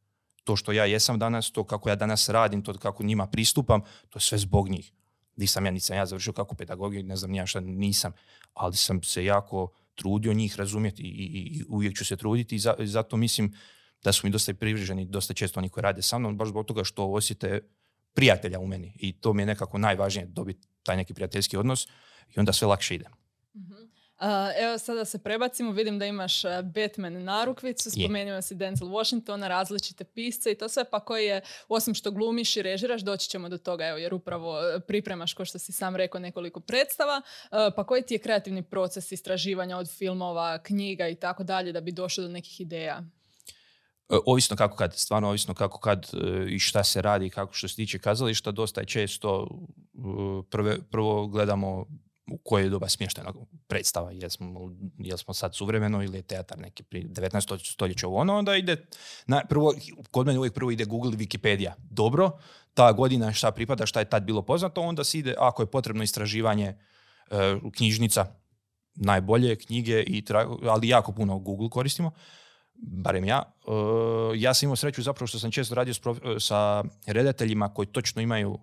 [0.45, 4.17] To što ja jesam danas, to kako ja danas radim, to kako njima pristupam, to
[4.17, 4.93] je sve zbog njih.
[5.37, 8.13] Nisam ja, nisam ja završio kako pedagogiju, ne znam nija šta nisam,
[8.55, 13.17] ali sam se jako trudio njih razumjeti i, i, uvijek ću se truditi i, zato
[13.17, 13.55] mislim
[14.03, 16.85] da su mi dosta privrženi, dosta često oni koji rade sa mnom, baš zbog toga
[16.85, 17.61] što osjete
[18.15, 21.89] prijatelja u meni i to mi je nekako najvažnije dobiti taj neki prijateljski odnos
[22.37, 23.07] i onda sve lakše ide.
[23.55, 23.93] uh
[24.59, 26.43] evo sada se prebacimo, vidim da imaš
[26.75, 31.95] Batman narukvicu, spomenuo si Denzel Washingtona, različite pisce i to sve, pa koji je, osim
[31.95, 35.59] što glumiš i režiraš, doći ćemo do toga, evo, jer upravo e, pripremaš, kao što
[35.59, 41.09] si sam rekao, nekoliko predstava, pa koji ti je kreativni proces istraživanja od filmova, knjiga
[41.09, 43.05] i tako dalje, da bi došao do nekih ideja?
[44.09, 47.69] E, ovisno kako kad, stvarno ovisno kako kad e, i šta se radi, kako što
[47.69, 49.99] se tiče kazališta, dosta je često e,
[50.51, 51.87] prve, prvo gledamo
[52.33, 53.33] u koje je doba smještena
[53.67, 54.71] predstava, jesmo,
[55.17, 57.73] smo sad suvremeno ili je teatar neki pri 19.
[57.73, 58.87] stoljeća u ono, onda ide,
[59.27, 59.75] na, prvo,
[60.11, 61.73] kod mene uvijek prvo ide Google Wikipedia.
[61.79, 62.31] Dobro,
[62.75, 66.03] ta godina šta pripada, šta je tad bilo poznato, onda se ide, ako je potrebno
[66.03, 66.75] istraživanje
[67.77, 68.27] knjižnica,
[68.95, 70.25] najbolje knjige, i
[70.63, 72.11] ali jako puno Google koristimo
[72.83, 73.75] barem ja, uh,
[74.37, 76.01] ja sam imao sreću zapravo što sam često radio s
[76.39, 78.59] sa redateljima koji točno imaju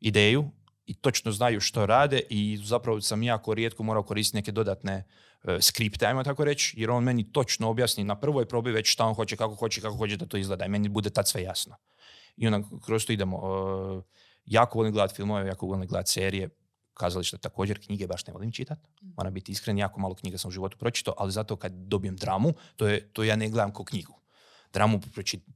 [0.00, 0.50] ideju
[0.86, 5.04] i točno znaju što rade i zapravo sam jako rijetko morao koristiti neke dodatne
[5.44, 9.06] e, skripte, ajmo tako reći, jer on meni točno objasni na prvoj probi već šta
[9.06, 11.76] on hoće, kako hoće, kako hoće da to izgleda i meni bude tad sve jasno.
[12.36, 13.42] I onda kroz to idemo.
[14.44, 16.48] Jako volim gledati filmove, jako volim gledati serije,
[16.96, 18.88] kazalište također, knjige baš ne volim čitati.
[19.02, 19.12] Mm.
[19.16, 22.52] Moram biti iskren, jako malo knjiga sam u životu pročitao, ali zato kad dobijem dramu,
[22.76, 24.14] to, je, to ja ne gledam kao knjigu.
[24.72, 25.00] Dramu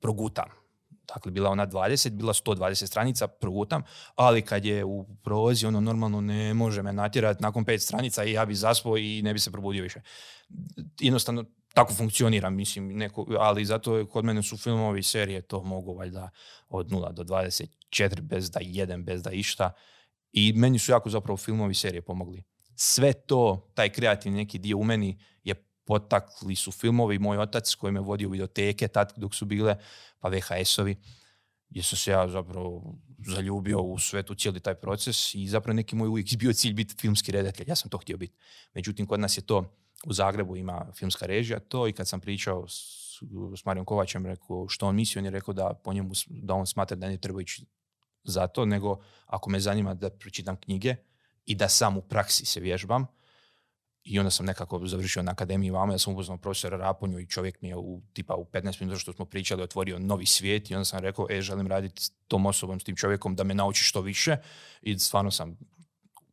[0.00, 0.48] progutam.
[1.14, 3.82] Dakle, bila ona 20, bila 120 stranica, progutam,
[4.14, 8.32] ali kad je u prozi, ono normalno ne može me natjerati nakon pet stranica i
[8.32, 10.00] ja bi zaspao i ne bi se probudio više.
[11.00, 15.94] Jednostavno, tako funkcionira, mislim, neko, ali zato kod mene su filmovi i serije, to mogu
[15.94, 16.30] valjda
[16.68, 19.72] od 0 do 24 bez da jedem, bez da išta.
[20.32, 22.42] I meni su jako zapravo filmovi i serije pomogli.
[22.74, 27.18] Sve to, taj kreativni neki dio u meni je potakli su filmovi.
[27.18, 29.76] Moj otac koji me vodio u videoteke tad dok su bile,
[30.18, 30.96] pa VHS-ovi,
[31.68, 32.94] gdje sam se ja zapravo
[33.26, 37.32] zaljubio u svetu cijeli taj proces i zapravo neki moj uvijek bio cilj biti filmski
[37.32, 37.68] redatelj.
[37.68, 38.36] Ja sam to htio biti.
[38.74, 42.68] Međutim, kod nas je to u Zagrebu ima filmska režija to i kad sam pričao
[42.68, 43.00] s,
[43.56, 46.66] s Marijom Kovačem, rekao što on misli, on je rekao da po njemu, da on
[46.66, 47.66] smatra da ne treba ići
[48.24, 50.96] za to, nego ako me zanima da pročitam knjige
[51.46, 53.06] i da sam u praksi se vježbam,
[54.04, 57.62] i onda sam nekako završio na akademiji vama, ja sam upoznao profesora Raponju i čovjek
[57.62, 60.84] mi je u, tipa u 15 minuta što smo pričali otvorio novi svijet i onda
[60.84, 64.00] sam rekao, e, želim raditi s tom osobom, s tim čovjekom da me nauči što
[64.00, 64.36] više
[64.82, 65.58] i stvarno sam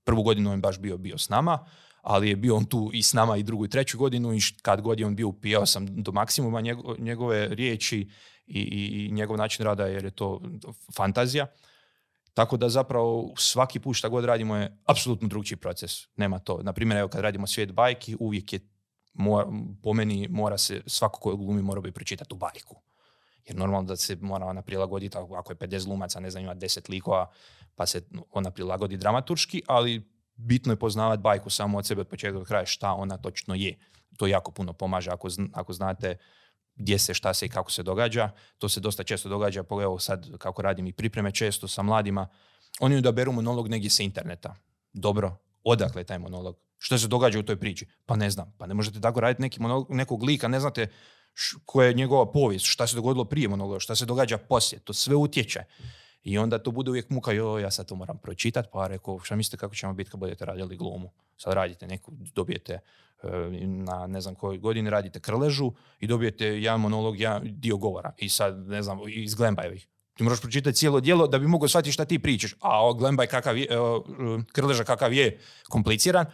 [0.03, 1.65] prvu godinu on baš bio bio s nama,
[2.01, 4.81] ali je bio on tu i s nama i drugu i treću godinu i kad
[4.81, 6.61] god je on bio upijao sam do maksimuma
[6.97, 8.09] njegove riječi
[8.47, 10.41] i, i, njegov način rada jer je to
[10.95, 11.47] fantazija.
[12.37, 15.91] Tako da zapravo svaki put šta god radimo je apsolutno drugčiji proces.
[16.15, 16.59] Nema to.
[16.63, 18.59] Naprimjer, evo kad radimo svijet bajki, uvijek je,
[19.83, 22.81] po meni mora se, svako koji glumi mora bi pročitati u bajku.
[23.45, 26.89] Jer normalno da se mora ona prilagoditi, ako je 50 glumaca, ne znam, ima 10
[26.89, 27.31] likova,
[27.75, 32.39] pa se ona prilagodi dramaturški, ali bitno je poznavati bajku samo od sebe od početka
[32.39, 33.77] do kraja šta ona točno je.
[34.17, 36.17] To jako puno pomaže ako, ako znate
[36.77, 38.29] gdje se, šta se i kako se događa.
[38.57, 42.27] To se dosta često događa, evo sad kako radim i pripreme često sa mladima.
[42.79, 44.55] Oni odaberu monolog negdje sa interneta.
[44.93, 46.55] Dobro, odakle je taj monolog?
[46.77, 47.87] Što se događa u toj priči?
[48.05, 48.53] Pa ne znam.
[48.57, 50.87] Pa ne možete tako raditi neki monolog, nekog lika, ne znate
[51.65, 54.79] koja je njegova povijest, šta se dogodilo prije monologa, šta se događa poslije.
[54.79, 55.63] To sve utječe.
[56.23, 59.35] I onda to bude uvijek muka, jo, ja sad to moram pročitati, pa rekao, šta
[59.35, 61.11] mislite kako ćemo biti kad budete radili glumu?
[61.37, 63.27] Sad radite neku, dobijete e,
[63.65, 68.13] na ne znam kojoj godini radite krležu i dobijete jedan monolog, jedan dio govora.
[68.17, 69.87] I sad, ne znam, iz Glembajevih.
[70.13, 72.55] Ti moraš pročitati cijelo djelo da bi mogao shvatiti šta ti pričaš.
[72.61, 73.75] A Glembaj kakav je, e,
[74.51, 76.25] krleža kakav je kompliciran.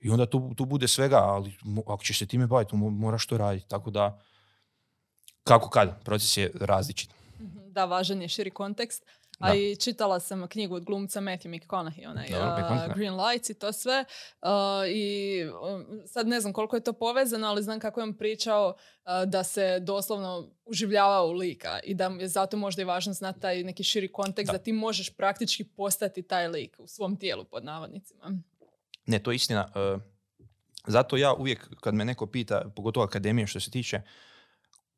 [0.00, 1.54] I onda tu, tu bude svega, ali
[1.86, 3.68] ako ćeš se time baviti, moraš to raditi.
[3.68, 4.20] Tako da,
[5.44, 7.10] kako kad, proces je različit.
[7.78, 9.04] Da, važan je širi kontekst.
[9.38, 13.72] A i čitala sam knjigu od glumca Matthew McConaughey, onaj uh, Green Lights i to
[13.72, 14.04] sve.
[14.42, 14.48] Uh,
[14.88, 18.68] I um, sad ne znam koliko je to povezano, ali znam kako je on pričao
[18.68, 23.40] uh, da se doslovno uživljava u lika i da je zato možda i važno znati
[23.40, 24.58] taj neki širi kontekst da.
[24.58, 28.38] da ti možeš praktički postati taj lik u svom tijelu pod navodnicima.
[29.06, 29.72] Ne, to je istina.
[30.86, 34.00] Zato ja uvijek kad me neko pita, pogotovo akademije što se tiče,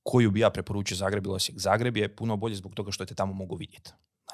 [0.03, 1.59] koju bi ja preporučio Zagreb ili Osijek.
[1.59, 3.91] Zagreb je puno bolje zbog toga što te tamo mogu vidjeti.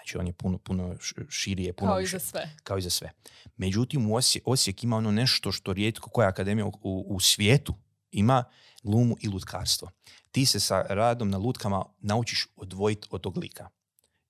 [0.06, 0.96] Znači on je puno, puno
[1.28, 2.50] širije, puno kao i za sve.
[2.64, 3.12] Kao i za sve.
[3.56, 7.74] Međutim, u Osijek, ima ono nešto što rijetko koja akademija u, u svijetu
[8.10, 8.44] ima
[8.82, 9.90] glumu i lutkarstvo.
[10.30, 13.68] Ti se sa radom na lutkama naučiš odvojiti od tog lika.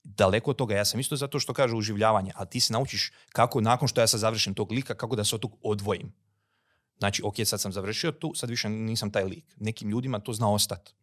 [0.04, 3.60] Daleko od toga, ja sam isto zato što kaže uživljavanje, ali ti se naučiš kako
[3.60, 6.12] nakon što ja sad završim tog lika, kako da se od tog odvojim.
[6.98, 9.54] Znači, ok, sad sam završio tu, sad više nisam taj lik.
[9.56, 10.94] Nekim ljudima to zna ostati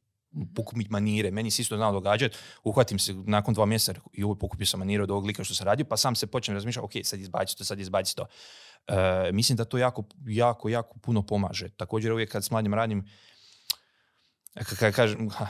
[0.56, 1.32] pokupiti manire.
[1.32, 5.04] Meni se isto znao događati, uhvatim se nakon dva mjeseca i ovo pokupio sam manire
[5.04, 7.64] od ovog lika što sam radio, pa sam se počnem razmišljati, ok, sad izbaci to,
[7.64, 8.26] sad izbaci to.
[8.88, 11.70] E, mislim da to jako, jako, jako puno pomaže.
[11.70, 13.08] Također uvijek kad s mladim radim,
[14.54, 15.48] kad kažem, ha,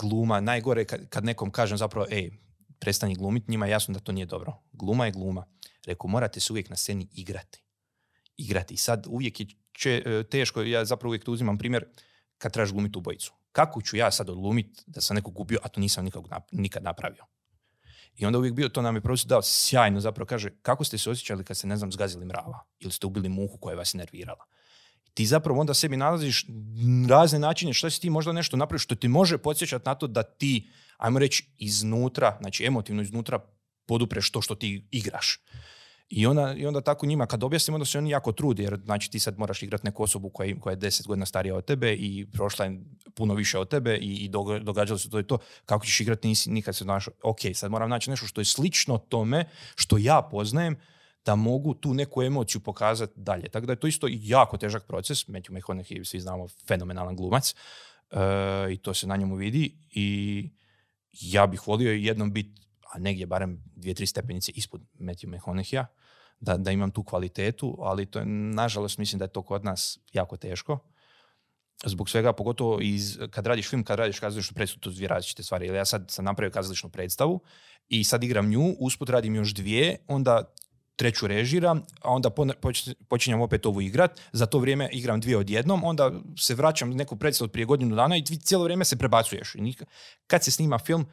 [0.00, 2.30] gluma, najgore kad, kad nekom kažem zapravo, ej,
[2.78, 4.52] prestani glumiti, njima je jasno da to nije dobro.
[4.72, 5.46] Gluma je gluma.
[5.86, 7.62] Reku, morate se uvijek na sceni igrati.
[8.36, 8.74] Igrati.
[8.74, 9.46] I sad uvijek je
[9.84, 11.84] e, teško, ja zapravo uvijek tu uzimam primjer,
[12.38, 15.80] kad trebaš glumiti ubojicu kako ću ja sad odlumiti da sam nekog gubio, a to
[15.80, 17.24] nisam nikog, nikad napravio.
[18.16, 21.10] I onda uvijek bio, to nam je profesor dao sjajno, zapravo kaže, kako ste se
[21.10, 24.44] osjećali kad ste, ne znam, zgazili mrava ili ste ubili muhu koja vas nervirala.
[25.14, 26.46] Ti zapravo onda sebi nalaziš
[27.08, 30.22] razne načine što si ti možda nešto napravio što ti može podsjećati na to da
[30.22, 33.38] ti, ajmo reći, iznutra, znači emotivno iznutra
[33.86, 35.40] podupreš to što ti igraš.
[36.14, 39.10] I onda, I onda tako njima kad objasnimo onda se oni jako trudi jer znači
[39.10, 42.26] ti sad moraš igrati neku osobu koja, koja je deset godina starija od tebe i
[42.32, 42.80] prošla je
[43.14, 44.28] puno više od tebe i, i
[44.62, 45.38] događalo se to i to.
[45.66, 47.14] Kako ćeš igrati nisi nikad se našao.
[47.22, 49.44] Ok, sad moram naći nešto što je slično tome
[49.74, 50.76] što ja poznajem
[51.24, 53.48] da mogu tu neku emociju pokazati dalje.
[53.48, 55.28] Tako da je to isto jako težak proces.
[55.28, 57.54] Matthew McConaughey, svi znamo, fenomenalan glumac
[58.10, 58.16] e,
[58.72, 60.48] i to se na njemu vidi i
[61.12, 62.62] ja bih volio jednom biti,
[62.92, 65.84] a negdje barem dvije, tri stepenice ispod Matthew McConaughey
[66.40, 69.98] da, da imam tu kvalitetu, ali to je, nažalost, mislim da je to kod nas
[70.12, 70.78] jako teško.
[71.84, 75.42] Zbog svega, pogotovo iz, kad radiš film, kad radiš kazališnu predstavu, to su dvije različite
[75.42, 75.66] stvari.
[75.66, 77.40] ja sad sam napravio kazališnu predstavu
[77.88, 80.54] i sad igram nju, usput radim još dvije, onda
[80.96, 82.30] treću režiram, a onda
[83.08, 87.48] počinjem opet ovu igrat, za to vrijeme igram dvije odjednom, onda se vraćam neku predstavu
[87.48, 89.54] prije godinu dana i cijelo vrijeme se prebacuješ.
[90.26, 91.06] Kad se snima film,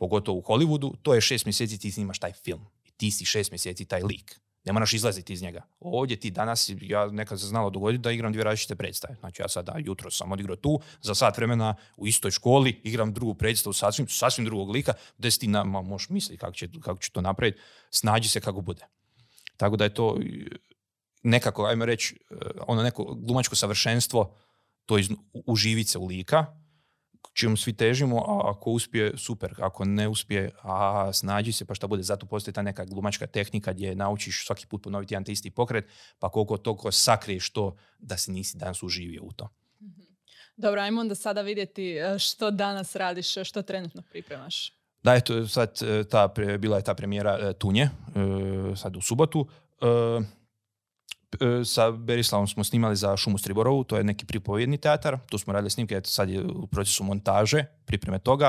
[0.00, 2.66] pogotovo u Hollywoodu, to je šest mjeseci ti snimaš taj film.
[2.84, 4.40] I ti si šest mjeseci taj lik.
[4.64, 5.62] Ne moraš izlaziti iz njega.
[5.80, 9.16] Ovdje ti danas, ja nekad se znalo dogoditi da igram dvije različite predstave.
[9.20, 13.34] Znači ja sada jutro sam odigrao tu, za sat vremena u istoj školi igram drugu
[13.34, 17.20] predstavu sasvim, sasvim drugog lika, da ti na, možeš misliti kako će, kako će to
[17.20, 17.60] napraviti,
[17.90, 18.86] snađi se kako bude.
[19.56, 20.18] Tako da je to
[21.22, 22.34] nekako, ajmo reći, e,
[22.66, 24.36] ono neko glumačko savršenstvo,
[24.86, 25.10] to iz,
[25.46, 26.46] uživice u lika,
[27.32, 29.54] čemu svi težimo, a ako uspije, super.
[29.58, 32.02] Ako ne uspije, a snađi se, pa šta bude.
[32.02, 35.88] Zato postoji ta neka glumačka tehnika gdje naučiš svaki put ponoviti jedan te isti pokret,
[36.18, 39.48] pa koliko toliko sakriješ to da si nisi danas uživio u to.
[39.82, 40.02] Mhm.
[40.56, 44.72] Dobro, ajmo onda sada vidjeti e, što danas radiš, što trenutno pripremaš.
[45.02, 46.28] Da, eto, sad e, ta,
[46.58, 47.90] bila je ta premijera e, Tunje,
[48.76, 49.48] sad u subotu.
[51.30, 55.52] E, sa Berislavom smo snimali za Šumu Striborovu, to je neki pripovjedni teatar, tu smo
[55.52, 58.46] radili snimke, sad je u procesu montaže, pripreme toga.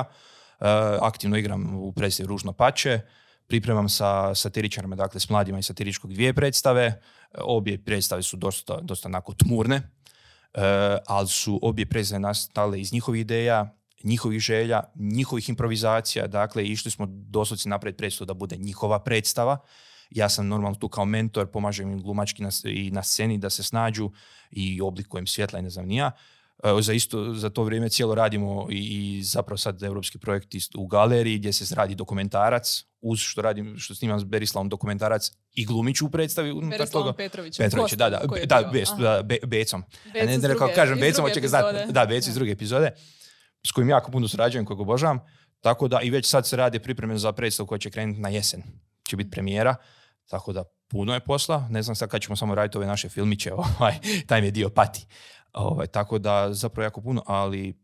[0.59, 0.65] E,
[1.01, 2.99] aktivno igram u predstavi Ružno pače,
[3.47, 7.01] pripremam sa satiričarima, dakle s mladima i satiričkog dvije predstave.
[7.37, 10.61] Obje predstave su dosta, dosta onako tmurne, e,
[11.07, 17.05] ali su obje predstave nastale iz njihovih ideja, njihovih želja, njihovih improvizacija, dakle išli smo
[17.09, 19.57] doslovci naprijed predstavu da bude njihova predstava
[20.11, 23.63] ja sam normalno tu kao mentor, pomažem im glumački na, i na sceni da se
[23.63, 24.11] snađu
[24.51, 26.11] i oblikujem svjetla i ne znam nija.
[26.63, 30.87] E, za, isto, za to vrijeme cijelo radimo i, i zapravo sad europski projekt u
[30.87, 36.05] galeriji gdje se radi dokumentarac, uz što radim, što snimam s Berislavom dokumentarac i glumiću
[36.05, 37.13] u predstavi unutar toga.
[37.13, 37.65] Petrovićem.
[37.65, 39.83] Petrović, da, da, da, bez, da be, Becom.
[40.13, 41.93] Bec ne, ne, kao kažem Becom, hoće ga znati.
[41.93, 42.91] Da, Bec iz druge epizode,
[43.67, 45.19] s kojim jako puno surađujem, kojeg obožavam.
[45.61, 48.63] Tako da i već sad se radi pripreme za predstavu koja će krenuti na jesen.
[49.09, 49.75] Će biti premijera.
[50.31, 53.53] Tako da puno je posla, ne znam sad kad ćemo samo raditi ove naše filmiće,
[53.63, 55.05] ovaj, taj mi dio pati.
[55.53, 57.81] Ovaj, tako da zapravo jako puno, ali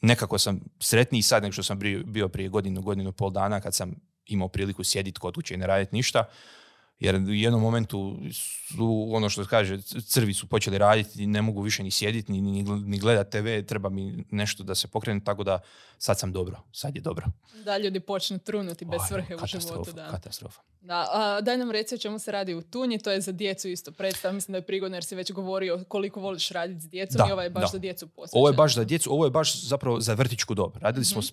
[0.00, 3.94] nekako sam sretniji sad nego što sam bio prije godinu, godinu pol dana kad sam
[4.26, 6.24] imao priliku sjediti kod kuće i ne raditi ništa.
[6.98, 11.82] Jer u jednom momentu su, ono što kaže, crvi su počeli raditi, ne mogu više
[11.82, 15.60] ni sjediti, ni, ni, ni gledati TV, treba mi nešto da se pokrene, tako da
[15.98, 17.26] sad sam dobro, sad je dobro.
[17.64, 19.92] Da, ljudi počnu trunuti bez svrhe u životu.
[19.92, 20.10] Da.
[20.10, 20.73] Katastrofa.
[20.84, 23.68] Da, a, daj nam reci o čemu se radi u Tunji, to je za djecu
[23.68, 27.28] isto predstav, mislim da je prigodno jer si već govorio koliko voliš raditi s djecom
[27.28, 28.40] i ovo je baš za djecu posvećeno.
[28.40, 30.76] Ovo je baš za djecu, ovo je baš zapravo za vrtičku dob.
[30.80, 31.24] Radili smo mm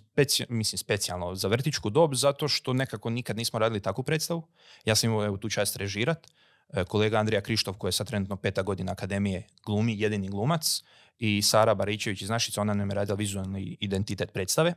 [0.49, 4.47] mislim specijalno za vrtičku dob zato što nekako nikad nismo radili takvu predstavu.
[4.85, 6.27] Ja sam imao tu čast režirat.
[6.73, 10.83] E, kolega Andrija Krištov koji je sad trenutno peta godina akademije glumi, jedini glumac
[11.17, 14.73] i Sara Baričević iz Našica, ona nam je radila vizualni identitet predstave.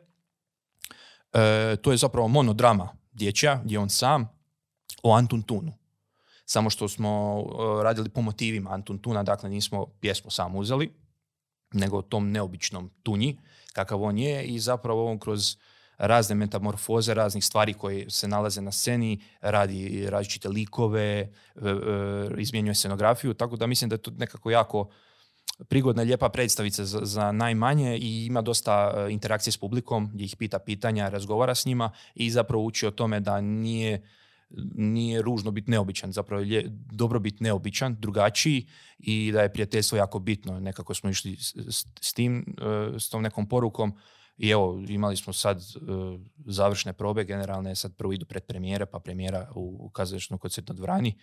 [1.33, 4.44] E, to je zapravo monodrama dječja gdje on sam
[5.03, 5.73] o Antun Tunu.
[6.47, 10.93] Samo što smo uh, radili po motivima Antun Tuna, dakle nismo pjesmu sam uzeli,
[11.73, 13.39] nego o tom neobičnom tunji,
[13.73, 15.57] kakav on je i zapravo on kroz
[15.99, 21.71] razne metamorfoze, raznih stvari koje se nalaze na sceni, radi različite likove, uh, uh,
[22.39, 24.89] izmjenjuje scenografiju, tako da mislim da je to nekako jako
[25.69, 30.59] prigodna, lijepa predstavica za, za najmanje i ima dosta interakcije s publikom, gdje ih pita
[30.59, 34.03] pitanja, razgovara s njima i zapravo uči o tome da nije
[34.75, 38.67] nije ružno biti neobičan, zapravo je dobro biti neobičan, drugačiji
[38.99, 40.61] i da je prijateljstvo jako bitno.
[40.61, 41.37] Nekako smo išli
[42.01, 42.57] s, tim,
[42.95, 43.95] e, s tom nekom porukom
[44.37, 45.81] i evo, imali smo sad e,
[46.47, 51.19] završne probe, generalne, sad prvo idu pred premijere, pa premijera u, kazališnom koncertnoj dvorani.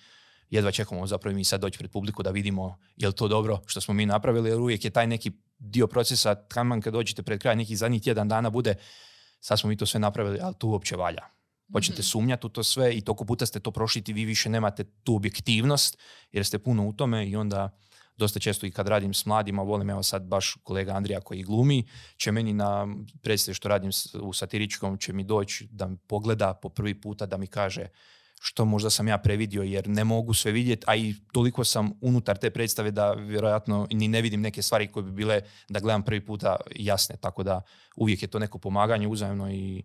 [0.50, 3.82] Jedva čekamo zapravo mi sad doći pred publiku da vidimo je li to dobro što
[3.82, 7.56] smo mi napravili, jer uvijek je taj neki dio procesa, taman kad dođete pred kraj
[7.56, 8.76] nekih zadnjih tjedan dana bude
[9.40, 11.41] sad smo mi to sve napravili, ali to uopće valja
[11.74, 12.08] počnete mhm.
[12.08, 15.16] sumnjati u to sve i toliko puta ste to prošli i vi više nemate tu
[15.16, 15.98] objektivnost
[16.32, 17.70] jer ste puno u tome i onda
[18.18, 21.84] dosta često i kad radim s mladima, volim evo sad baš kolega Andrija koji glumi,
[22.18, 22.88] će meni na
[23.22, 23.92] predstavi što radim
[24.22, 27.88] u satiričkom, će mi doći da mi pogleda po prvi puta da mi kaže
[28.44, 32.38] što možda sam ja previdio jer ne mogu sve vidjeti, a i toliko sam unutar
[32.38, 36.26] te predstave da vjerojatno ni ne vidim neke stvari koje bi bile da gledam prvi
[36.26, 37.62] puta jasne, tako da
[37.96, 39.84] uvijek je to neko pomaganje uzajemno i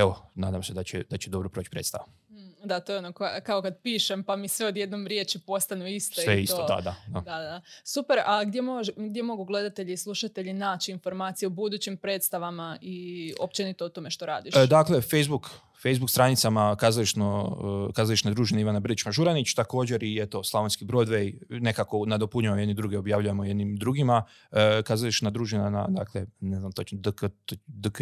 [0.00, 2.04] evo, nadam se da će, da će dobro proći predstava.
[2.30, 6.22] Mm, Da, to je ono kao kad pišem pa mi sve odjednom riječi postanu iste.
[6.22, 6.66] Sve i isto, to.
[6.66, 6.96] da, da.
[7.06, 7.20] da.
[7.20, 7.60] Da, da.
[7.84, 13.34] Super, a gdje, može, gdje mogu gledatelji i slušatelji naći informacije o budućim predstavama i
[13.40, 14.56] općenito o tome što radiš?
[14.56, 15.50] E, dakle, Facebook,
[15.82, 17.56] Facebook stranicama kazališno,
[17.90, 22.98] e, kazališne družine Ivana Brić Mažuranić, također i eto, Slavonski Broadway, nekako nadopunjujemo jedni druge,
[22.98, 24.24] objavljujemo jednim drugima.
[24.52, 28.00] E, kazališna družina na, dakle, ne znam točno, DK,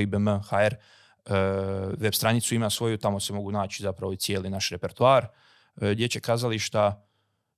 [0.50, 0.78] HR, e,
[1.98, 5.26] web stranicu ima svoju, tamo se mogu naći zapravo i cijeli naš repertoar.
[5.80, 7.04] E, dječje kazališta,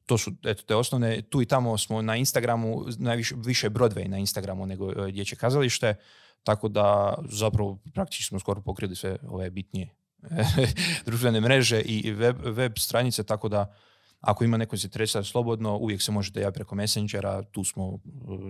[0.07, 1.23] to su eto, te osnovne.
[1.23, 5.95] Tu i tamo smo na Instagramu, najviše više Broadway na Instagramu nego e, dječje kazalište,
[6.43, 9.95] tako da zapravo praktički smo skoro pokrili sve ove bitnije
[11.07, 13.75] društvene mreže i web, web stranice, tako da
[14.21, 17.99] ako ima neko interesa slobodno, uvijek se možete javiti preko Messengera, tu smo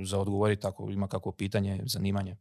[0.05, 2.37] za odgovoriti ako ima kakvo pitanje, zanimanje.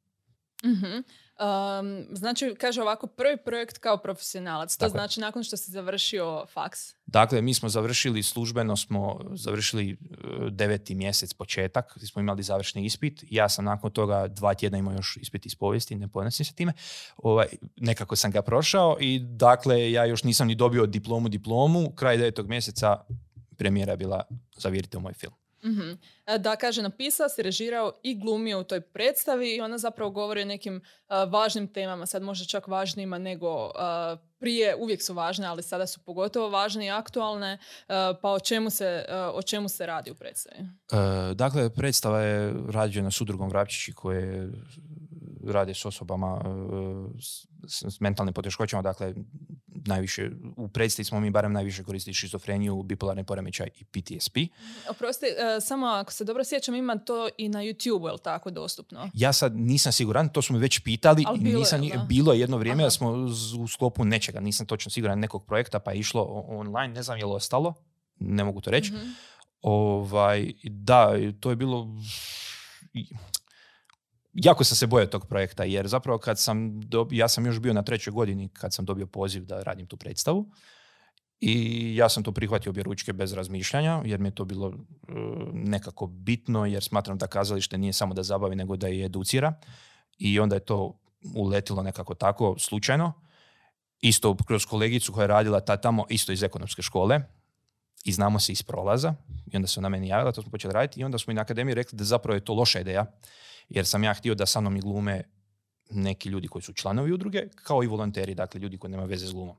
[0.66, 1.02] Mhm.
[1.40, 4.78] Um, znači, kaže ovako, prvi projekt kao profesionalac.
[4.78, 5.00] To Tako je.
[5.00, 6.80] znači nakon što si završio faks.
[7.06, 13.24] Dakle, mi smo završili, službeno smo završili uh, deveti mjesec početak, smo imali završni ispit.
[13.30, 16.74] Ja sam nakon toga dva tjedna imao još ispit iz povijesti, ne ponosim se time.
[17.18, 21.92] Ovaj, nekako sam ga prošao i dakle, ja još nisam ni dobio diplomu diplomu.
[21.96, 22.98] Kraj devetog mjeseca
[23.58, 24.24] premijera je bila
[24.58, 25.39] Zavirite u moj film.
[25.66, 25.92] Mhm.
[26.26, 30.42] E, Da, kaže, napisao si, režirao i glumio u toj predstavi i ona zapravo govori
[30.42, 35.48] o nekim a, važnim temama, sad možda čak važnijima nego a, prije, uvijek su važne,
[35.48, 37.58] ali sada su pogotovo važne i aktualne,
[37.88, 40.60] a, pa o čemu, se, o čemu se radi u predstavi?
[41.36, 44.52] Dakle, predstava je rađena s udrugom Vrapčići koje
[45.48, 46.42] rade s osobama
[47.22, 47.46] s,
[47.96, 49.14] s mentalnim poteškoćama, dakle,
[49.86, 54.38] najviše, u predstavi smo mi barem najviše koristili šizofreniju, bipolarni poremećaj i PTSP.
[54.90, 58.52] Oprosti, e, samo ako se dobro sjećam, ima to i na YouTube, je li tako
[58.52, 59.10] dostupno?
[59.14, 62.06] Ja sad nisam siguran, to smo već pitali Ali bilo je, nisam, da?
[62.10, 62.88] bilo je jedno vrijeme Aha.
[62.88, 63.10] da smo
[63.60, 67.26] u sklopu nečega, nisam točno siguran nekog projekta pa je išlo online, ne znam je
[67.26, 67.74] li ostalo,
[68.20, 68.94] ne mogu to reći.
[68.94, 69.08] Mhm.
[69.62, 71.88] Ovaj, da, to je bilo...
[74.44, 77.74] Jako sam se bojao tog projekta, jer zapravo kad sam dobio, ja sam još bio
[77.74, 80.50] na trećoj godini kad sam dobio poziv da radim tu predstavu
[81.40, 85.12] i ja sam to prihvatio obje ručke bez razmišljanja, jer mi je to bilo e,
[85.54, 89.54] nekako bitno, jer smatram da kazalište nije samo da zabavi, nego da i educira
[90.18, 91.00] i onda je to
[91.36, 93.14] uletilo nekako tako slučajno.
[94.02, 97.20] Isto kroz kolegicu koja je radila ta tamo, isto iz ekonomske škole,
[98.04, 99.14] i znamo se iz prolaza
[99.52, 101.42] i onda se ona meni javila, to smo počeli raditi i onda smo i na
[101.42, 103.06] akademiji rekli da zapravo je to loša ideja
[103.70, 105.24] jer sam ja htio da sa mnom i glume
[105.90, 109.34] neki ljudi koji su članovi udruge kao i volonteri, dakle ljudi koji nema veze s
[109.34, 109.56] glumom.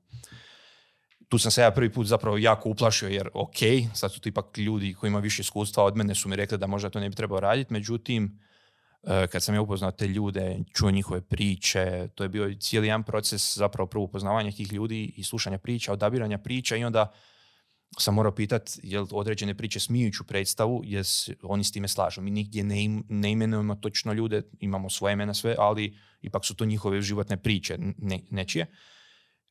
[1.29, 3.57] Tu sam se ja prvi put zapravo jako uplašio jer ok,
[3.95, 6.67] sad su to ipak ljudi koji imaju više iskustva od mene su mi rekli da
[6.67, 8.41] možda to ne bi trebao raditi, međutim
[9.03, 13.03] e, kad sam ja upoznao te ljude, čuo njihove priče, to je bio cijeli jedan
[13.03, 17.13] proces zapravo prvo upoznavanja tih ljudi i slušanja priča, odabiranja priča i onda
[17.99, 21.05] sam morao pitat jel određene priče smijuću predstavu, jer
[21.43, 22.21] oni s time slažu.
[22.21, 26.55] Mi nigdje ne, im, ne imenujemo točno ljude, imamo svoje imena sve, ali ipak su
[26.55, 28.67] to njihove životne priče, ne, nečije.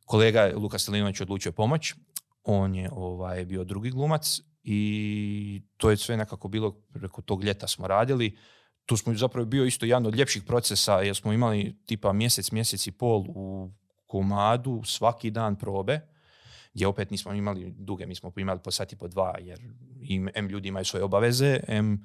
[0.06, 1.94] Kolega Luka Stelinović odlučio pomoć,
[2.44, 7.68] on je ovaj, bio drugi glumac i to je sve nekako bilo, preko tog ljeta
[7.68, 8.38] smo radili.
[8.86, 12.88] Tu smo zapravo bio isto jedan od ljepših procesa, jer smo imali tipa mjesec, mjesec
[12.88, 13.72] i pol u
[14.06, 16.02] komadu, svaki dan probe,
[16.74, 19.60] gdje opet nismo imali duge, mi smo imali po sati po dva, jer
[20.02, 22.00] im, em ljudi imaju svoje obaveze, em e,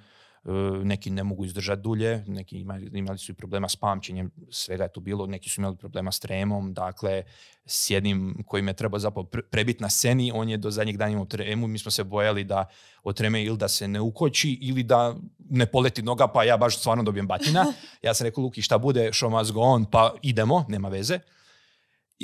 [0.85, 4.93] neki ne mogu izdržati dulje, neki imali, imali su i problema s pamćenjem, svega je
[4.93, 7.23] tu bilo, neki su imali problema s tremom, dakle,
[7.67, 11.13] s jednim koji me treba zapravo pre- prebiti na sceni, on je do zadnjeg dana
[11.13, 12.67] imao tremu, mi smo se bojali da
[13.03, 15.17] od treme ili da se ne ukoči ili da
[15.51, 17.67] ne poleti noga, pa ja baš stvarno dobijem batina.
[18.03, 21.19] Ja sam rekao, Luki, šta bude, show must go on, pa idemo, nema veze.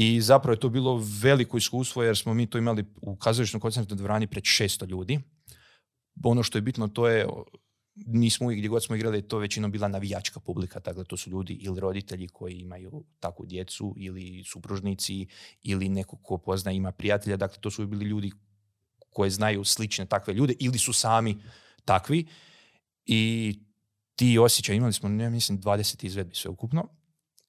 [0.02, 3.96] I zapravo je to bilo veliko iskustvo jer smo mi to imali u kazališnoj koncertnoj
[3.96, 5.20] dvorani pred 600 ljudi.
[6.24, 7.26] Ono što je bitno to je,
[7.94, 11.30] mi smo uvijek gdje god smo igrali, to većinom bila navijačka publika, dakle to su
[11.30, 15.26] ljudi ili roditelji koji imaju takvu djecu ili supružnici
[15.62, 18.32] ili neko ko pozna ima prijatelja, dakle to su bili ljudi
[19.10, 21.36] koji znaju slične takve ljude ili su sami
[21.84, 22.26] takvi
[23.06, 23.54] i
[24.16, 26.88] ti osjećaj, imali smo, ne mislim, 20 izvedbi sveukupno,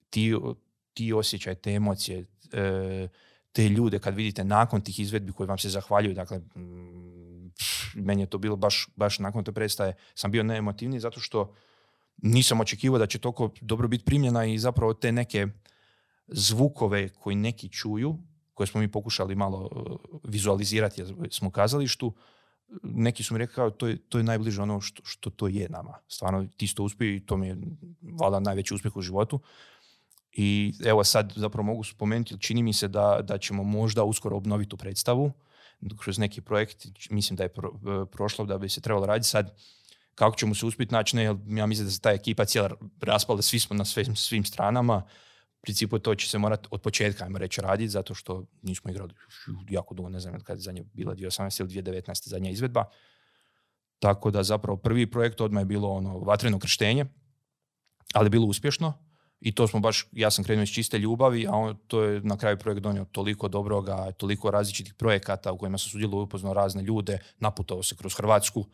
[0.10, 0.34] ti,
[0.94, 2.26] ti osjećaj, te emocije,
[3.52, 6.40] te ljude kad vidite nakon tih izvedbi koji vam se zahvaljuju, dakle,
[7.58, 11.56] pff, meni je to bilo baš, baš nakon te predstave, sam bio neemotivniji zato što
[12.22, 15.48] nisam očekivao da će toliko dobro biti primljena i zapravo te neke
[16.28, 18.18] zvukove koji neki čuju,
[18.54, 19.80] koje smo mi pokušali malo e,
[20.24, 22.14] vizualizirati jer smo u kazalištu,
[22.84, 25.70] neki su mi rekli kao to je, to je najbliže ono što, što to je
[25.70, 25.98] nama.
[26.08, 27.58] Stvarno ti isto uspio i to mi je
[28.20, 29.40] valjda najveći uspjeh u životu.
[30.34, 34.70] I evo sad zapravo mogu spomenuti, čini mi se da, da ćemo možda uskoro obnoviti
[34.70, 35.32] tu predstavu
[35.98, 37.50] kroz neki projekt, mislim da je
[38.12, 39.56] prošlo da bi se trebalo raditi sad
[40.16, 42.70] kako ćemo se uspjeti naći, ne, ja mislim da se ta ekipa cijela
[43.02, 45.04] raspala, svi smo na svim, svim stranama,
[45.58, 49.14] u principu to će se morati od početka, ajmo reći, raditi, zato što nismo igrali
[49.70, 52.30] jako dugo, ne znam kad je zadnje bila 2018 ili 2019.
[52.30, 52.86] zadnja izvedba.
[54.00, 57.06] Tako da zapravo prvi projekt odmah je bilo ono vatreno krštenje,
[58.14, 59.11] ali bilo uspješno
[59.42, 62.38] i to smo baš, ja sam krenuo iz čiste ljubavi, a on, to je na
[62.38, 67.20] kraju projekt donio toliko dobroga, toliko različitih projekata u kojima sam sudjelovao upoznao razne ljude,
[67.40, 68.66] naputovao se kroz Hrvatsku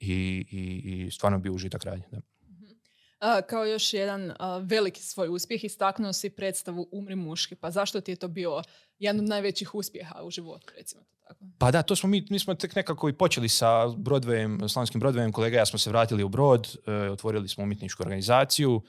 [0.00, 2.04] i, i, i stvarno bio užitak radnje.
[2.10, 3.42] Da.
[3.42, 4.32] kao još jedan
[4.62, 7.54] veliki svoj uspjeh istaknuo si predstavu Umri muški.
[7.54, 8.62] Pa zašto ti je to bio
[8.98, 11.44] jedan od najvećih uspjeha u životu, recimo tako?
[11.58, 15.32] Pa da, to smo mi, mi smo tek nekako i počeli sa Broadwayem, slavonskim Broadwayem,
[15.32, 18.82] kolega ja smo se vratili u Brod, e, otvorili smo umjetničku organizaciju,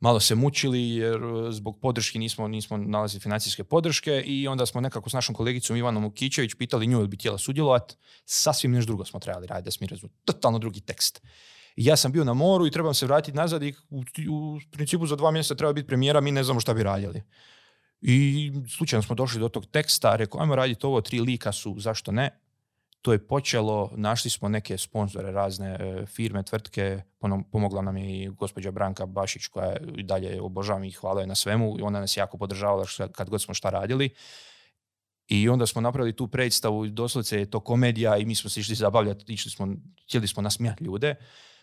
[0.00, 4.80] malo se mučili jer e, zbog podrške nismo, nismo nalazili financijske podrške i onda smo
[4.80, 7.94] nekako s našom kolegicom Ivanom Ukićević pitali nju ili bi htjela sudjelovati.
[8.24, 11.22] Sasvim nešto drugo smo trebali raditi, da smo totalno drugi tekst.
[11.76, 15.06] I ja sam bio na moru i trebam se vratiti nazad i u, u principu
[15.06, 17.22] za dva mjeseca treba biti premijera, mi ne znamo šta bi radili.
[18.00, 22.12] I slučajno smo došli do tog teksta, rekao, ajmo raditi ovo, tri lika su, zašto
[22.12, 22.45] ne?
[23.06, 27.02] To je počelo, našli smo neke sponzore, razne e, firme, tvrtke,
[27.52, 31.34] pomogla nam je i gospođa Branka Bašić koja i dalje obožavam i hvala je na
[31.34, 34.10] svemu i ona nas jako podržavala kad god smo šta radili.
[35.28, 38.74] I onda smo napravili tu predstavu, doslovce je to komedija i mi smo se išli
[38.74, 39.68] zabavljati, išli smo,
[40.08, 41.14] htjeli smo nasmijati ljude.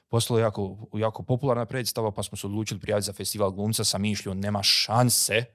[0.08, 3.98] Postalo je jako, jako popularna predstava, pa smo se odlučili prijaviti za festival glumca sa
[3.98, 5.46] mišljom, nema šanse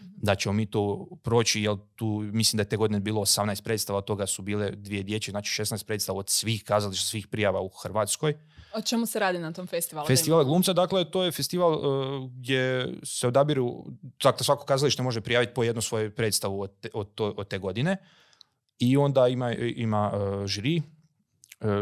[0.00, 3.98] da ćemo mi to proći, jer tu mislim da je te godine bilo 18 predstava,
[3.98, 7.68] od toga su bile dvije dječje, znači 16 predstava od svih kazališta, svih prijava u
[7.68, 8.34] Hrvatskoj.
[8.74, 10.06] O čemu se radi na tom festivalu?
[10.06, 13.84] Festival glumca, dakle, to je festival uh, gdje se odabiru,
[14.22, 17.96] dakle, svako kazalište može prijaviti po jednu svoju predstavu od te, od, od te godine
[18.78, 20.82] i onda ima, ima uh, žiri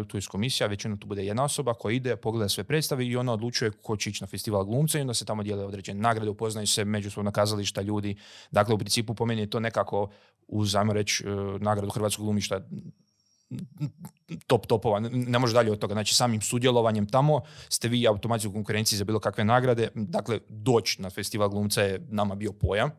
[0.08, 3.32] tu je komisija, većinom tu bude jedna osoba koja ide, pogleda sve predstave i ona
[3.32, 6.66] odlučuje ko će ići na festival glumca i onda se tamo dijele određene nagrade, upoznaju
[6.66, 8.16] se međusobno kazališta ljudi.
[8.50, 10.10] Dakle, u principu po meni je to nekako
[10.48, 12.60] uz, ajmo reći, e, nagradu Hrvatskog glumišta
[14.46, 15.94] top topova, ne može dalje od toga.
[15.94, 19.88] Znači samim sudjelovanjem tamo ste vi automatski u konkurenciji za bilo kakve nagrade.
[19.94, 22.90] Dakle, doći na festival glumca je nama bio pojam.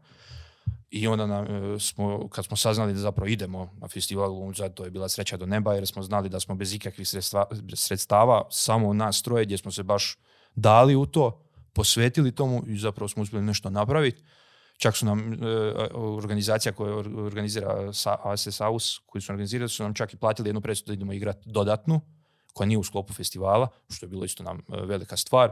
[0.94, 4.84] I onda nam, e, smo, kad smo saznali da zapravo idemo na festival glumca, to
[4.84, 8.94] je bila sreća do neba jer smo znali da smo bez ikakvih sredstva, sredstava, samo
[8.94, 10.18] nas troje gdje smo se baš
[10.56, 11.41] dali u to,
[11.74, 14.24] posvetili tomu i zapravo smo uspjeli nešto napraviti.
[14.78, 15.38] Čak su nam e,
[15.94, 18.60] organizacija koja organizira sa, ASS
[19.06, 22.02] koji su organizirali, su nam čak i platili jednu predstavu da idemo igrati dodatnu,
[22.54, 25.52] koja nije u sklopu festivala, što je bilo isto nam e, velika stvar.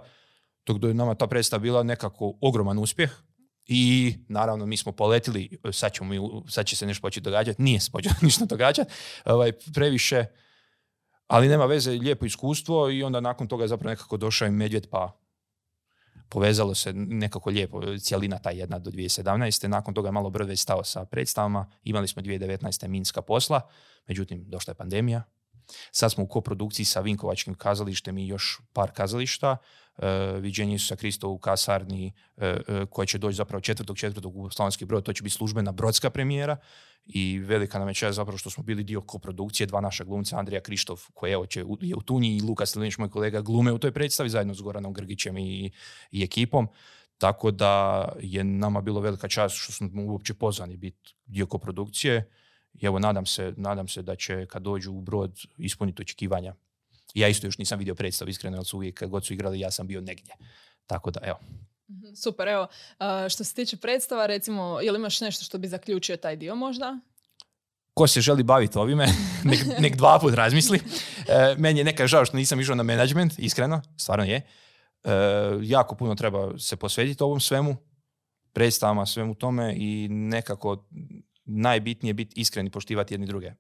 [0.66, 3.12] Dok do nama ta predstava bila nekako ogroman uspjeh,
[3.74, 7.92] i naravno mi smo poletili, sad, ćemo, sad će se nešto početi događati, nije se
[7.92, 8.92] početi ništa događati,
[9.26, 10.26] ovaj, previše,
[11.28, 14.88] ali nema veze, lijepo iskustvo i onda nakon toga je zapravo nekako došao i medvjed
[14.90, 15.18] pa
[16.30, 19.68] povezalo se nekako lijepo, cijelina ta jedna do 2017.
[19.68, 22.88] Nakon toga je malo već stao sa predstavama, imali smo 2019.
[22.88, 23.62] minska posla,
[24.08, 25.24] međutim došla je pandemija,
[25.92, 29.58] Sad smo u koprodukciji sa Vinkovačkim kazalištem i još par kazališta.
[29.98, 34.50] E, viđenje sa Kristo u kasarni e, e, koja će doći zapravo četvrtog četvrtog u
[34.50, 35.04] Slavonski brod.
[35.04, 36.58] To će biti službena brodska premijera
[37.06, 39.68] i velika nam je čast zapravo što smo bili dio koprodukcije.
[39.68, 43.10] Dva naša glumca, Andrija Krištov koji evo, će, je u Tunji i Luka Stilinić, moj
[43.10, 45.72] kolega, glume u toj predstavi zajedno s Goranom Grgićem i,
[46.12, 46.68] i ekipom.
[47.18, 52.30] Tako da je nama bilo velika čast što smo uopće pozvani biti dio koprodukcije
[52.74, 56.56] i evo, nadam se, nadam se da će kad dođu u brod ispuniti očekivanja.
[57.14, 59.72] Ja isto još nisam vidio predstav, iskreno, jer su uvijek kad god su igrali, ja
[59.72, 60.34] sam bio negdje.
[60.86, 61.40] Tako da, evo.
[61.90, 62.68] Mhm, super, evo,
[63.30, 67.00] što se tiče predstava, recimo, li imaš nešto što bi zaključio taj dio možda?
[67.94, 69.08] Ko se želi baviti ovime,
[69.50, 70.80] nek, nek dva put razmisli.
[71.28, 74.36] E, meni je neka žao što nisam išao na management, iskreno, stvarno je.
[74.36, 75.12] E,
[75.62, 77.76] jako puno treba se posvetiti ovom svemu,
[78.54, 80.88] predstavama, svemu tome i nekako
[81.52, 83.52] najbitnije biti iskreni i poštivati jedni druge.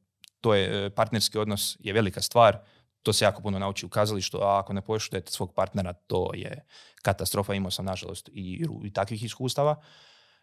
[0.42, 2.60] To je e, partnerski odnos je velika stvar,
[3.04, 6.66] to se jako puno nauči u kazalištu, a ako ne poštujete svog partnera, to je
[7.02, 7.54] katastrofa.
[7.54, 9.82] Imao sam, nažalost, i, i takvih iskustava.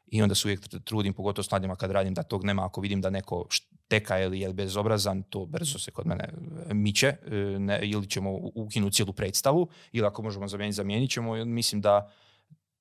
[0.06, 2.66] I onda se uvijek trudim, pogotovo s mladima kad radim, da tog nema.
[2.66, 6.28] Ako vidim da neko šteka ili je bezobrazan, to brzo se kod mene
[6.70, 7.06] e, miče.
[7.06, 11.44] E, ne, ili ćemo ukinuti cijelu predstavu, ili ako možemo zamijeniti, zamijenit ćemo.
[11.44, 12.12] Mislim da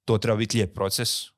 [0.06, 1.37] to treba biti lijep proces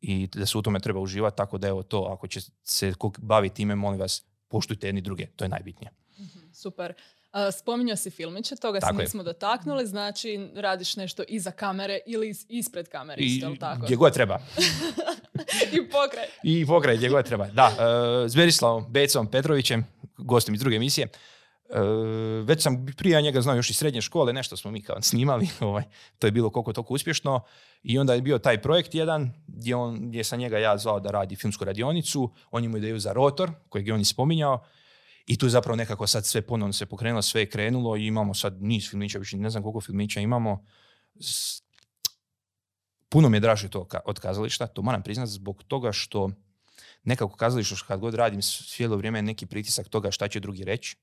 [0.00, 3.54] i da se u tome treba uživati, tako da evo to, ako će se baviti
[3.54, 5.90] time, molim vas, poštujte jedni druge, to je najbitnije.
[6.18, 6.94] Mhm, super.
[7.58, 9.04] Spominjao si filmiće, toga Tako se je.
[9.04, 13.80] nismo dotaknuli, znači radiš nešto iza kamere ili ispred kamere, I isto, tako?
[13.84, 14.38] gdje god treba.
[15.76, 16.26] I pokraj.
[16.42, 17.46] I pokraj gdje god treba.
[17.46, 17.76] Da,
[18.24, 19.86] e, s Berislavom Becom Petrovićem,
[20.18, 21.08] gostom iz druge emisije.
[21.68, 21.80] E,
[22.44, 25.84] već sam prije njega znao još iz srednje škole, nešto smo mi kao snimali, ovaj,
[26.18, 27.40] to je bilo koliko toliko uspješno.
[27.82, 31.10] I onda je bio taj projekt jedan gdje, on, gdje sam njega ja zvao da
[31.10, 34.64] radi filmsku radionicu, on ima ideju za rotor, kojeg je on spominjao.
[35.26, 38.62] I tu zapravo nekako sad sve ponovno se pokrenulo, sve je krenulo i imamo sad
[38.62, 40.64] niz filmića, više ne znam koliko filmića imamo.
[43.08, 46.30] Puno mi je draže to od kazališta, to moram priznati zbog toga što
[47.04, 50.96] nekako kazalište kad god radim cijelo vrijeme je neki pritisak toga šta će drugi reći.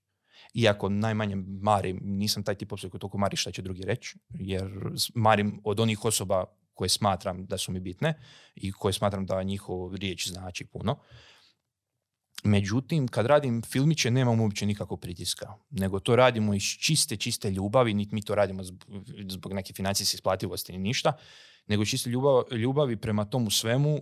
[0.53, 4.69] Iako najmanje marim, nisam taj tip osobe koji toliko mari šta će drugi reći, jer
[5.15, 8.13] marim od onih osoba koje smatram da su mi bitne
[8.55, 10.99] i koje smatram da njihov riječ znači puno.
[12.43, 15.53] Međutim, kad radim filmiće, nemam uopće nikakvog pritiska.
[15.69, 18.85] Nego to radimo iz čiste, čiste ljubavi, niti mi to radimo zbog,
[19.29, 21.13] zbog neke financijske isplativosti ni ništa,
[21.67, 24.01] nego čiste ljubav, ljubavi prema tomu svemu e,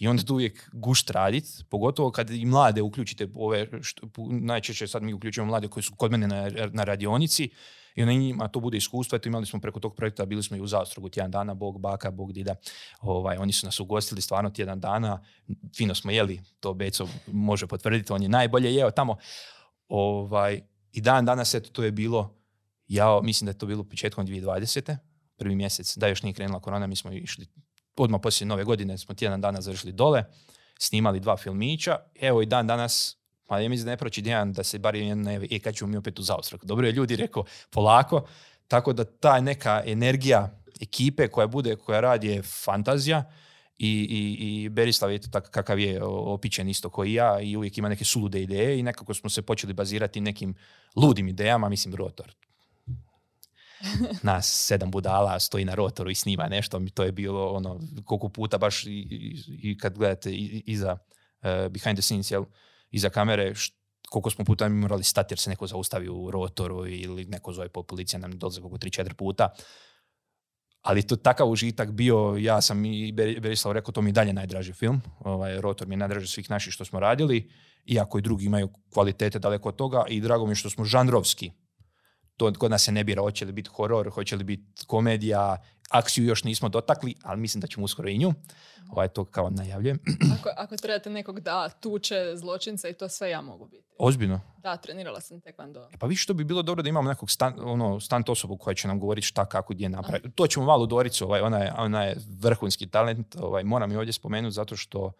[0.00, 5.02] i onda tu uvijek gušt radit, pogotovo kad i mlade uključite, ove, što, najčešće sad
[5.02, 7.50] mi uključujemo mlade koji su kod mene na, na radionici
[7.94, 9.16] i onda njima to bude iskustvo.
[9.16, 12.10] Eto imali smo preko tog projekta, bili smo i u Zastrogu tjedan dana, Bog baka,
[12.10, 12.54] Bog dida.
[13.00, 15.24] Ovaj, oni su nas ugostili stvarno tjedan dana,
[15.76, 19.16] fino smo jeli, to Beco može potvrditi, on je najbolje jeo tamo.
[19.88, 20.60] Ovaj,
[20.92, 22.34] I dan danas, eto, to je bilo,
[22.86, 24.96] ja mislim da je to bilo početkom 2020.
[25.36, 27.46] Prvi mjesec, da još nije krenula korona, mi smo išli
[27.96, 30.24] odmah poslije nove godine, smo tjedan dana završili dole,
[30.78, 33.16] snimali dva filmića, evo i dan danas,
[33.46, 35.90] pa ja mislim da ne proći dan da se bar jedan ne, e, kad ćemo
[35.90, 36.64] mi opet u zaostrak.
[36.64, 38.26] Dobro je ljudi rekao, polako,
[38.68, 43.24] tako da ta neka energija ekipe koja bude, koja radi je fantazija
[43.78, 47.78] i, i, i Berislav je to tak, kakav je opičen isto koji ja i uvijek
[47.78, 50.54] ima neke sulude ideje i nekako smo se počeli bazirati nekim
[50.96, 52.34] ludim idejama, mislim rotor.
[54.22, 58.58] Nas sedam budala stoji na rotoru i snima nešto, to je bilo ono koliko puta
[58.58, 59.36] baš i, i,
[59.70, 60.30] i kad gledate
[60.66, 60.98] iza
[61.42, 62.44] eh, behind the scenes, jel,
[62.90, 63.74] iza kamere, št-
[64.10, 67.68] koliko smo puta mi morali stati jer se neko zaustavi u rotoru ili neko zove
[67.68, 69.48] po policija nam dolaze koliko 3-4 puta.
[70.82, 74.32] Ali to takav užitak bio, ja sam i Ber- Berislav rekao, to mi je dalje
[74.32, 75.00] najdraži film.
[75.20, 77.50] Ovaj, Rotor mi je najdraži svih naših što smo radili,
[77.84, 81.50] iako i drugi imaju kvalitete daleko od toga i drago mi je što smo žanrovski.
[82.36, 85.56] To kod nas se ne bira, hoće li biti horor, hoće li biti komedija,
[85.90, 88.32] akciju još nismo dotakli, ali mislim da ćemo uskoro i nju.
[88.90, 89.98] Ovaj, to kao najavljujem.
[90.38, 93.84] Ako, ako trebate nekog da tuče zločinca i to sve ja mogu biti.
[93.98, 94.40] Ozbiljno.
[94.58, 95.88] Da, trenirala sam tekvando.
[95.94, 98.74] E Pa viš što bi bilo dobro da imamo nekog stan, ono, stant osobu koja
[98.74, 100.30] će nam govoriti šta, kako, gdje napraviti.
[100.30, 104.12] To ćemo malo Doricu, ovaj, ona, je, ona je vrhunski talent, ovaj, moram je ovdje
[104.12, 105.12] spomenuti zato što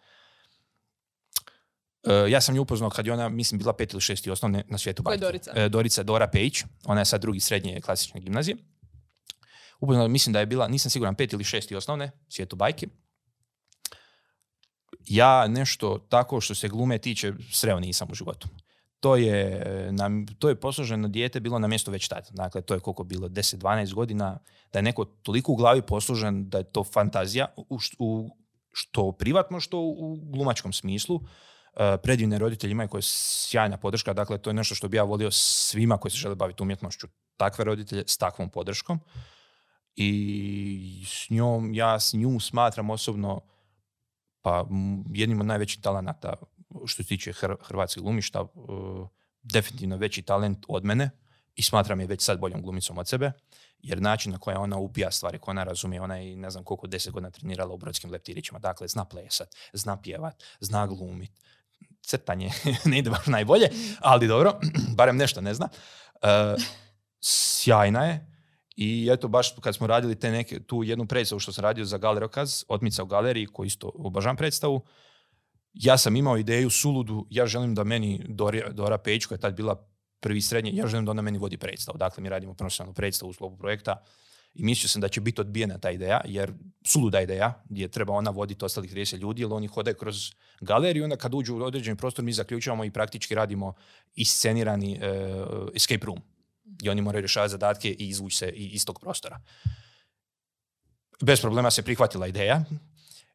[2.29, 5.03] ja sam nju upoznao kad je ona, mislim, bila pet ili šesti osnovne na svijetu
[5.03, 5.25] Ko je bajke.
[5.25, 5.51] Dorica?
[5.55, 8.57] E, Dorica Dora Pejić, ona je sad drugi srednje klasične gimnazije.
[9.79, 12.87] Upoznao, mislim da je bila, nisam siguran, pet ili šesti osnovne svijetu bajke.
[15.05, 18.47] Ja nešto tako što se glume tiče sreo nisam u životu
[19.05, 22.27] to je, nam, to je posluženo dijete bilo na mjestu već tada.
[22.31, 24.39] Dakle, to je koliko bilo, 10-12 godina,
[24.73, 28.29] da je neko toliko u glavi poslužen da je to fantazija, u, u
[28.71, 31.19] što privatno, što u glumačkom smislu.
[31.75, 35.03] E, predivne roditelji imaju koje je sjajna podrška, dakle to je nešto što bi ja
[35.03, 37.07] volio svima koji se žele baviti umjetnošću,
[37.37, 38.99] takve roditelje s takvom podrškom.
[39.95, 43.41] I s njom, ja s nju smatram osobno
[44.41, 44.65] pa
[45.13, 46.33] jednim od najvećih talenata
[46.85, 48.45] što se tiče hr- hrvatskih glumišta, e,
[49.43, 51.09] definitivno veći talent od mene
[51.55, 53.31] i smatram je već sad boljom glumicom od sebe,
[53.79, 56.87] jer način na koji ona upija stvari, koje ona razumije, ona je ne znam koliko
[56.87, 61.31] deset godina trenirala u brodskim leptirićima, dakle zna plesat, zna pjevat, zna glumit,
[62.05, 62.49] crtanje
[62.85, 64.59] ne ide baš najbolje, ali dobro,
[64.97, 65.69] barem nešto ne zna.
[66.21, 66.55] E,
[67.21, 68.35] sjajna je
[68.75, 71.97] i eto baš kad smo radili te neke, tu jednu predstavu što sam radio za
[71.97, 74.81] Galerokaz, Otmica u galeriji, koji isto obožavam predstavu,
[75.73, 79.55] ja sam imao ideju suludu, ja želim da meni Dora, Dora Pejić, koja je tad
[79.55, 79.87] bila
[80.19, 81.97] prvi srednje, ja želim da ona meni vodi predstavu.
[81.97, 84.03] Dakle, mi radimo profesionalnu predstavu u sklopu projekta
[84.55, 86.53] i mislio sam da će biti odbijena ta ideja, jer
[86.85, 90.31] suluda ideja, gdje treba ona voditi ostalih 30 ljudi, jer oni hodaju kroz
[90.61, 93.73] galeriju, onda kad uđu u određeni prostor mi zaključavamo i praktički radimo
[94.15, 94.99] iscenirani e,
[95.75, 96.21] escape room,
[96.63, 99.41] gdje oni moraju rješavati zadatke i izvući se iz tog prostora.
[101.21, 102.63] Bez problema se prihvatila ideja,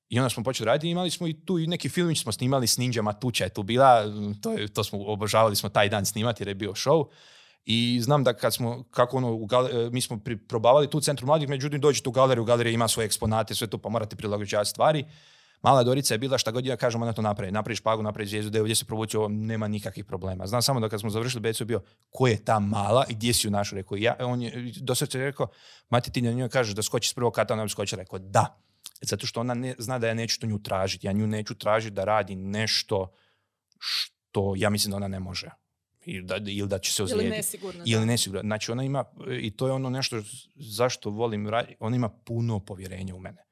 [0.08, 2.76] i onda smo počeli raditi imali smo i tu i neki filmić smo snimali s
[2.76, 4.04] ninjama, tuča je tu bila,
[4.42, 7.06] to, je, to smo obožavali smo taj dan snimati jer je bio show.
[7.64, 11.48] I znam da kad smo, kako ono, u e, mi smo probavali tu centru mladih,
[11.48, 15.04] međutim dođete u galeriju, galerija ima svoje eksponate, sve to pa morate prilagođavati stvari.
[15.62, 17.52] Mala Dorica je bila šta god ja kažem, ona to napravi.
[17.52, 20.46] Napravi špagu, napravi zvijezdu, da ovdje se provući, ovo nema nikakvih problema.
[20.46, 23.34] Znam samo da kad smo završili Becu je bio, ko je ta mala i gdje
[23.34, 23.76] si ju našao?
[23.76, 25.46] Rekao, ja, on je doslovce rekao,
[25.90, 28.02] mati ti na njoj kažeš da skoči s prvog kata, ona bi skočila.
[28.02, 28.60] Rekao, da.
[29.02, 31.06] Zato što ona ne, zna da ja neću to nju tražiti.
[31.06, 33.12] Ja nju neću tražiti da radi nešto
[33.78, 35.50] što ja mislim da ona ne može.
[36.04, 37.28] Ili da, ili da će se ozlijediti.
[37.28, 37.82] Ili nesigurno.
[37.86, 38.40] Ili nesigurno.
[38.40, 39.04] Znači ona ima,
[39.40, 40.22] i to je ono nešto
[40.54, 43.44] zašto volim raditi, ona ima puno povjerenja u mene.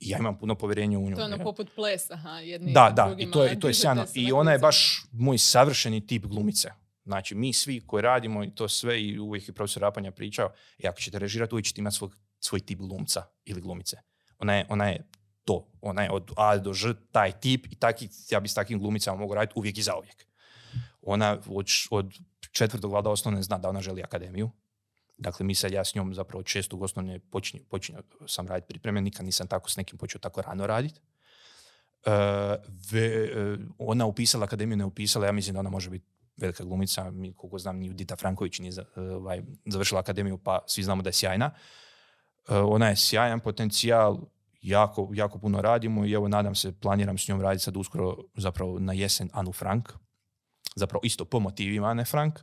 [0.00, 1.16] I ja imam puno povjerenja u nju.
[1.16, 3.74] To je ono poput plesa, ha, jedni Da, da, drugima i to je, to je
[3.74, 4.06] sjajno.
[4.06, 6.70] se I na ona je baš moj savršeni tip glumice.
[7.04, 10.88] Znači, mi svi koji radimo i to sve, i uvijek je profesor Rapanja pričao, i
[10.88, 13.96] ako ćete režirati, uvijek ćete imati svoj, svoj tip glumca ili glumice.
[14.38, 15.08] Ona je, ona je
[15.44, 15.68] to.
[15.80, 19.18] Ona je od A do Ž taj tip i taki, ja bi s takvim glumicama
[19.18, 20.27] mogu raditi uvijek i zauvijek.
[21.10, 22.12] Ona od, od
[22.52, 24.50] četvrtog valjda osnovne zna da ona želi akademiju.
[25.18, 29.00] Dakle, mi sad ja s njom zapravo od šestog osnovne počinju, počinju sam raditi pripreme,
[29.00, 31.00] nikad nisam tako s nekim počeo tako rano raditi.
[32.04, 32.10] E,
[32.92, 36.06] ve- e, ona upisala akademiju, ne upisala, ja mislim da ona može biti
[36.36, 40.58] velika glumica, mi koliko znam ni Dita Franković nije za- e, ovaj, završila akademiju, pa
[40.66, 41.50] svi znamo da je sjajna.
[42.48, 44.18] E, ona je sjajan potencijal,
[44.62, 48.78] jako, jako puno radimo i evo nadam se, planiram s njom raditi sad uskoro zapravo
[48.78, 49.88] na jesen Anu Frank,
[50.78, 52.40] zapravo isto po motivima Ane Frank,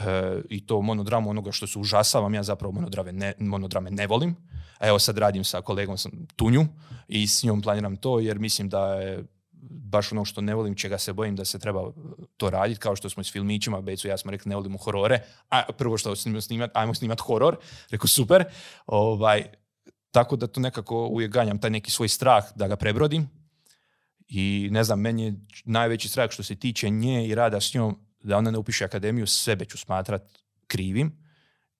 [0.00, 4.36] E, i to monodramu onoga što se užasavam, ja zapravo monodrame ne, monodrame ne volim.
[4.78, 6.66] A evo sad radim sa kolegom sam Tunju
[7.08, 9.24] i s njom planiram to jer mislim da je
[9.70, 11.92] baš ono što ne volim, čega se bojim da se treba
[12.36, 15.62] to raditi, kao što smo s filmićima, Becu ja smo rekli ne volimo horore, a
[15.78, 17.56] prvo što snimamo snimat, ajmo snimat horor,
[17.90, 18.44] rekao super,
[18.86, 19.44] ovaj,
[20.10, 23.39] tako da to nekako uvijek ganjam taj neki svoj strah da ga prebrodim
[24.30, 27.98] i ne znam, meni je najveći strah što se tiče nje i rada s njom,
[28.22, 31.12] da ona ne upiše akademiju, sebe ću smatrat krivim,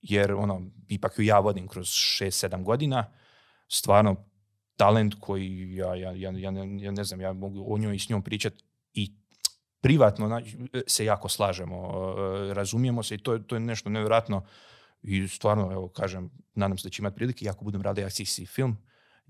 [0.03, 3.13] jer ono, ipak ju ja vodim kroz 6-7 godina,
[3.69, 4.17] stvarno
[4.77, 7.99] talent koji ja, ja, ja, ja, ne, ja ne znam, ja mogu o njoj i
[7.99, 8.53] s njom pričat
[8.95, 9.13] i
[9.81, 10.43] privatno
[10.87, 14.45] se jako slažemo, e, razumijemo se i to, to je nešto nevjerojatno
[15.03, 18.77] i stvarno, evo, kažem, nadam se da će imati prilike, ako budem radio akcijski film,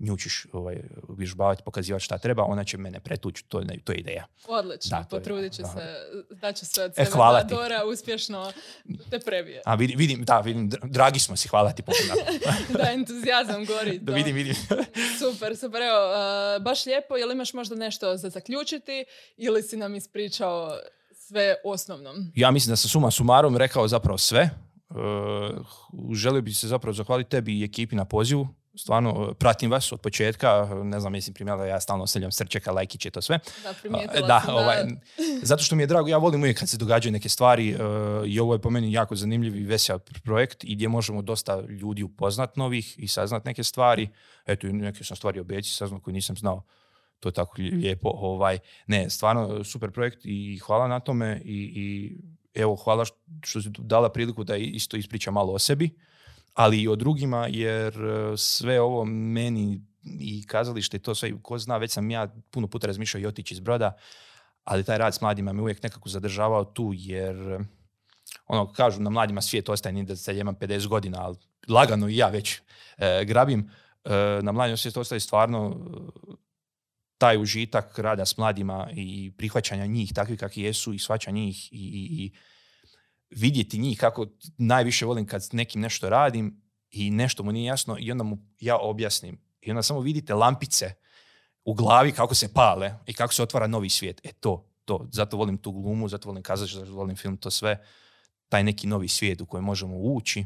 [0.01, 0.77] nju ćeš ovaj,
[1.09, 4.25] vježbavati, pokazivati šta treba, ona će mene pretući, to, je- to je ideja.
[4.47, 5.67] Odlično, Da, potrudit će da.
[5.67, 5.95] se,
[6.31, 7.55] da će sve od E, sebe hvala da.
[7.55, 8.51] Dora uspješno
[9.09, 9.61] te prebije.
[9.65, 11.97] A vidim, vidim da, vidim, dra- dragi smo si, hvala ti puno.
[12.75, 13.99] da, entuzijazam gori.
[13.99, 14.55] Da vidim, vidim.
[15.21, 15.81] Super, super.
[15.81, 15.99] Evo,
[16.57, 17.15] uh, baš lijepo.
[17.15, 19.05] Jel imaš možda nešto za zaključiti
[19.37, 20.77] ili si nam ispričao
[21.17, 22.13] sve osnovno?
[22.35, 24.49] Ja mislim da sam suma sumarom rekao zapravo sve.
[24.89, 25.65] Uh,
[26.13, 28.47] želio bih se zapravo zahvaliti tebi i ekipi na pozivu.
[28.75, 30.69] Stvarno, uh, pratim vas od početka.
[30.83, 33.39] Ne znam, mislim primjela, ja stalno ostavljam srčeka, lajkiće, to sve.
[34.13, 34.77] Da, da, sam ovaj,
[35.41, 37.79] zato što mi je drago, ja volim uvijek kad se događaju neke stvari uh,
[38.27, 42.03] i ovo je po meni jako zanimljiv i vesel projekt i gdje možemo dosta ljudi
[42.03, 44.09] upoznat novih i saznat neke stvari.
[44.45, 46.63] Eto, neke sam stvari obeći saznao koje nisam znao.
[47.19, 48.09] To je tako lijepo.
[48.09, 52.15] Ovaj, ne, stvarno super projekt i hvala na tome i, i
[52.53, 55.89] evo hvala što- što si dala priliku da isto ispričam malo o sebi,
[56.53, 61.77] ali i o drugima jer e, sve ovo meni i kazalište to sve, ko zna,
[61.77, 63.97] već sam ja puno puta razmišljao i otići iz broda,
[64.63, 67.59] ali taj rad s mladima me uvijek nekako zadržavao tu jer e,
[68.47, 71.37] ono kažu na mladima svijet ostaje ni da sad imam 50 godina, ali
[71.67, 72.61] lagano i ja već
[72.97, 73.69] e, grabim.
[74.03, 76.35] E, na mladima svijet ostaje stvarno e,
[77.17, 81.77] taj užitak rada s mladima i prihvaćanja njih takvi kakvi jesu i shvaćanja njih i,
[81.77, 82.31] i, i
[83.31, 84.27] vidjeti njih kako
[84.57, 86.61] najviše volim kad s nekim nešto radim
[86.91, 89.41] i nešto mu nije jasno i onda mu ja objasnim.
[89.61, 90.93] I onda samo vidite lampice
[91.65, 94.21] u glavi kako se pale i kako se otvara novi svijet.
[94.23, 95.07] E to, to.
[95.11, 97.85] Zato volim tu glumu, zato volim kazati, zato volim film, to sve.
[98.49, 100.45] Taj neki novi svijet u koji možemo ući.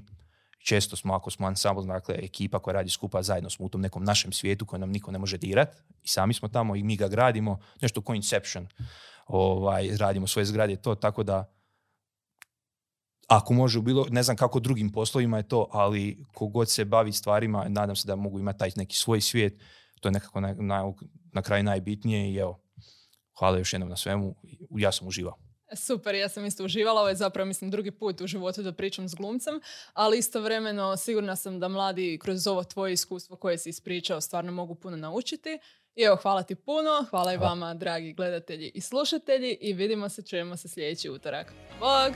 [0.57, 4.03] Često smo, ako smo ansambl, dakle, ekipa koja radi skupa, zajedno smo u tom nekom
[4.03, 5.75] našem svijetu koji nam niko ne može dirat.
[6.03, 7.59] I sami smo tamo i mi ga gradimo.
[7.81, 8.67] Nešto ko Inception.
[9.27, 11.55] Ovaj, radimo svoje zgrade, to tako da
[13.27, 17.65] ako može bilo, ne znam kako drugim poslovima je to, ali kogod se bavi stvarima,
[17.69, 19.61] nadam se da mogu imati taj neki svoj svijet.
[19.99, 20.93] To je nekako na, na,
[21.33, 22.61] na kraju najbitnije i evo,
[23.39, 24.35] hvala još jednom na svemu.
[24.69, 25.35] Ja sam uživao.
[25.75, 27.01] Super, ja sam isto uživala.
[27.01, 29.61] Ovo je zapravo, mislim, drugi put u životu da pričam s glumcem,
[29.93, 34.75] ali istovremeno sigurna sam da mladi kroz ovo tvoje iskustvo koje si ispričao stvarno mogu
[34.75, 35.59] puno naučiti.
[35.95, 40.21] I evo, hvala ti puno, hvala i vama, dragi gledatelji i slušatelji i vidimo se,
[40.21, 41.53] čujemo se sljedeći utorak.
[41.79, 42.13] Bog!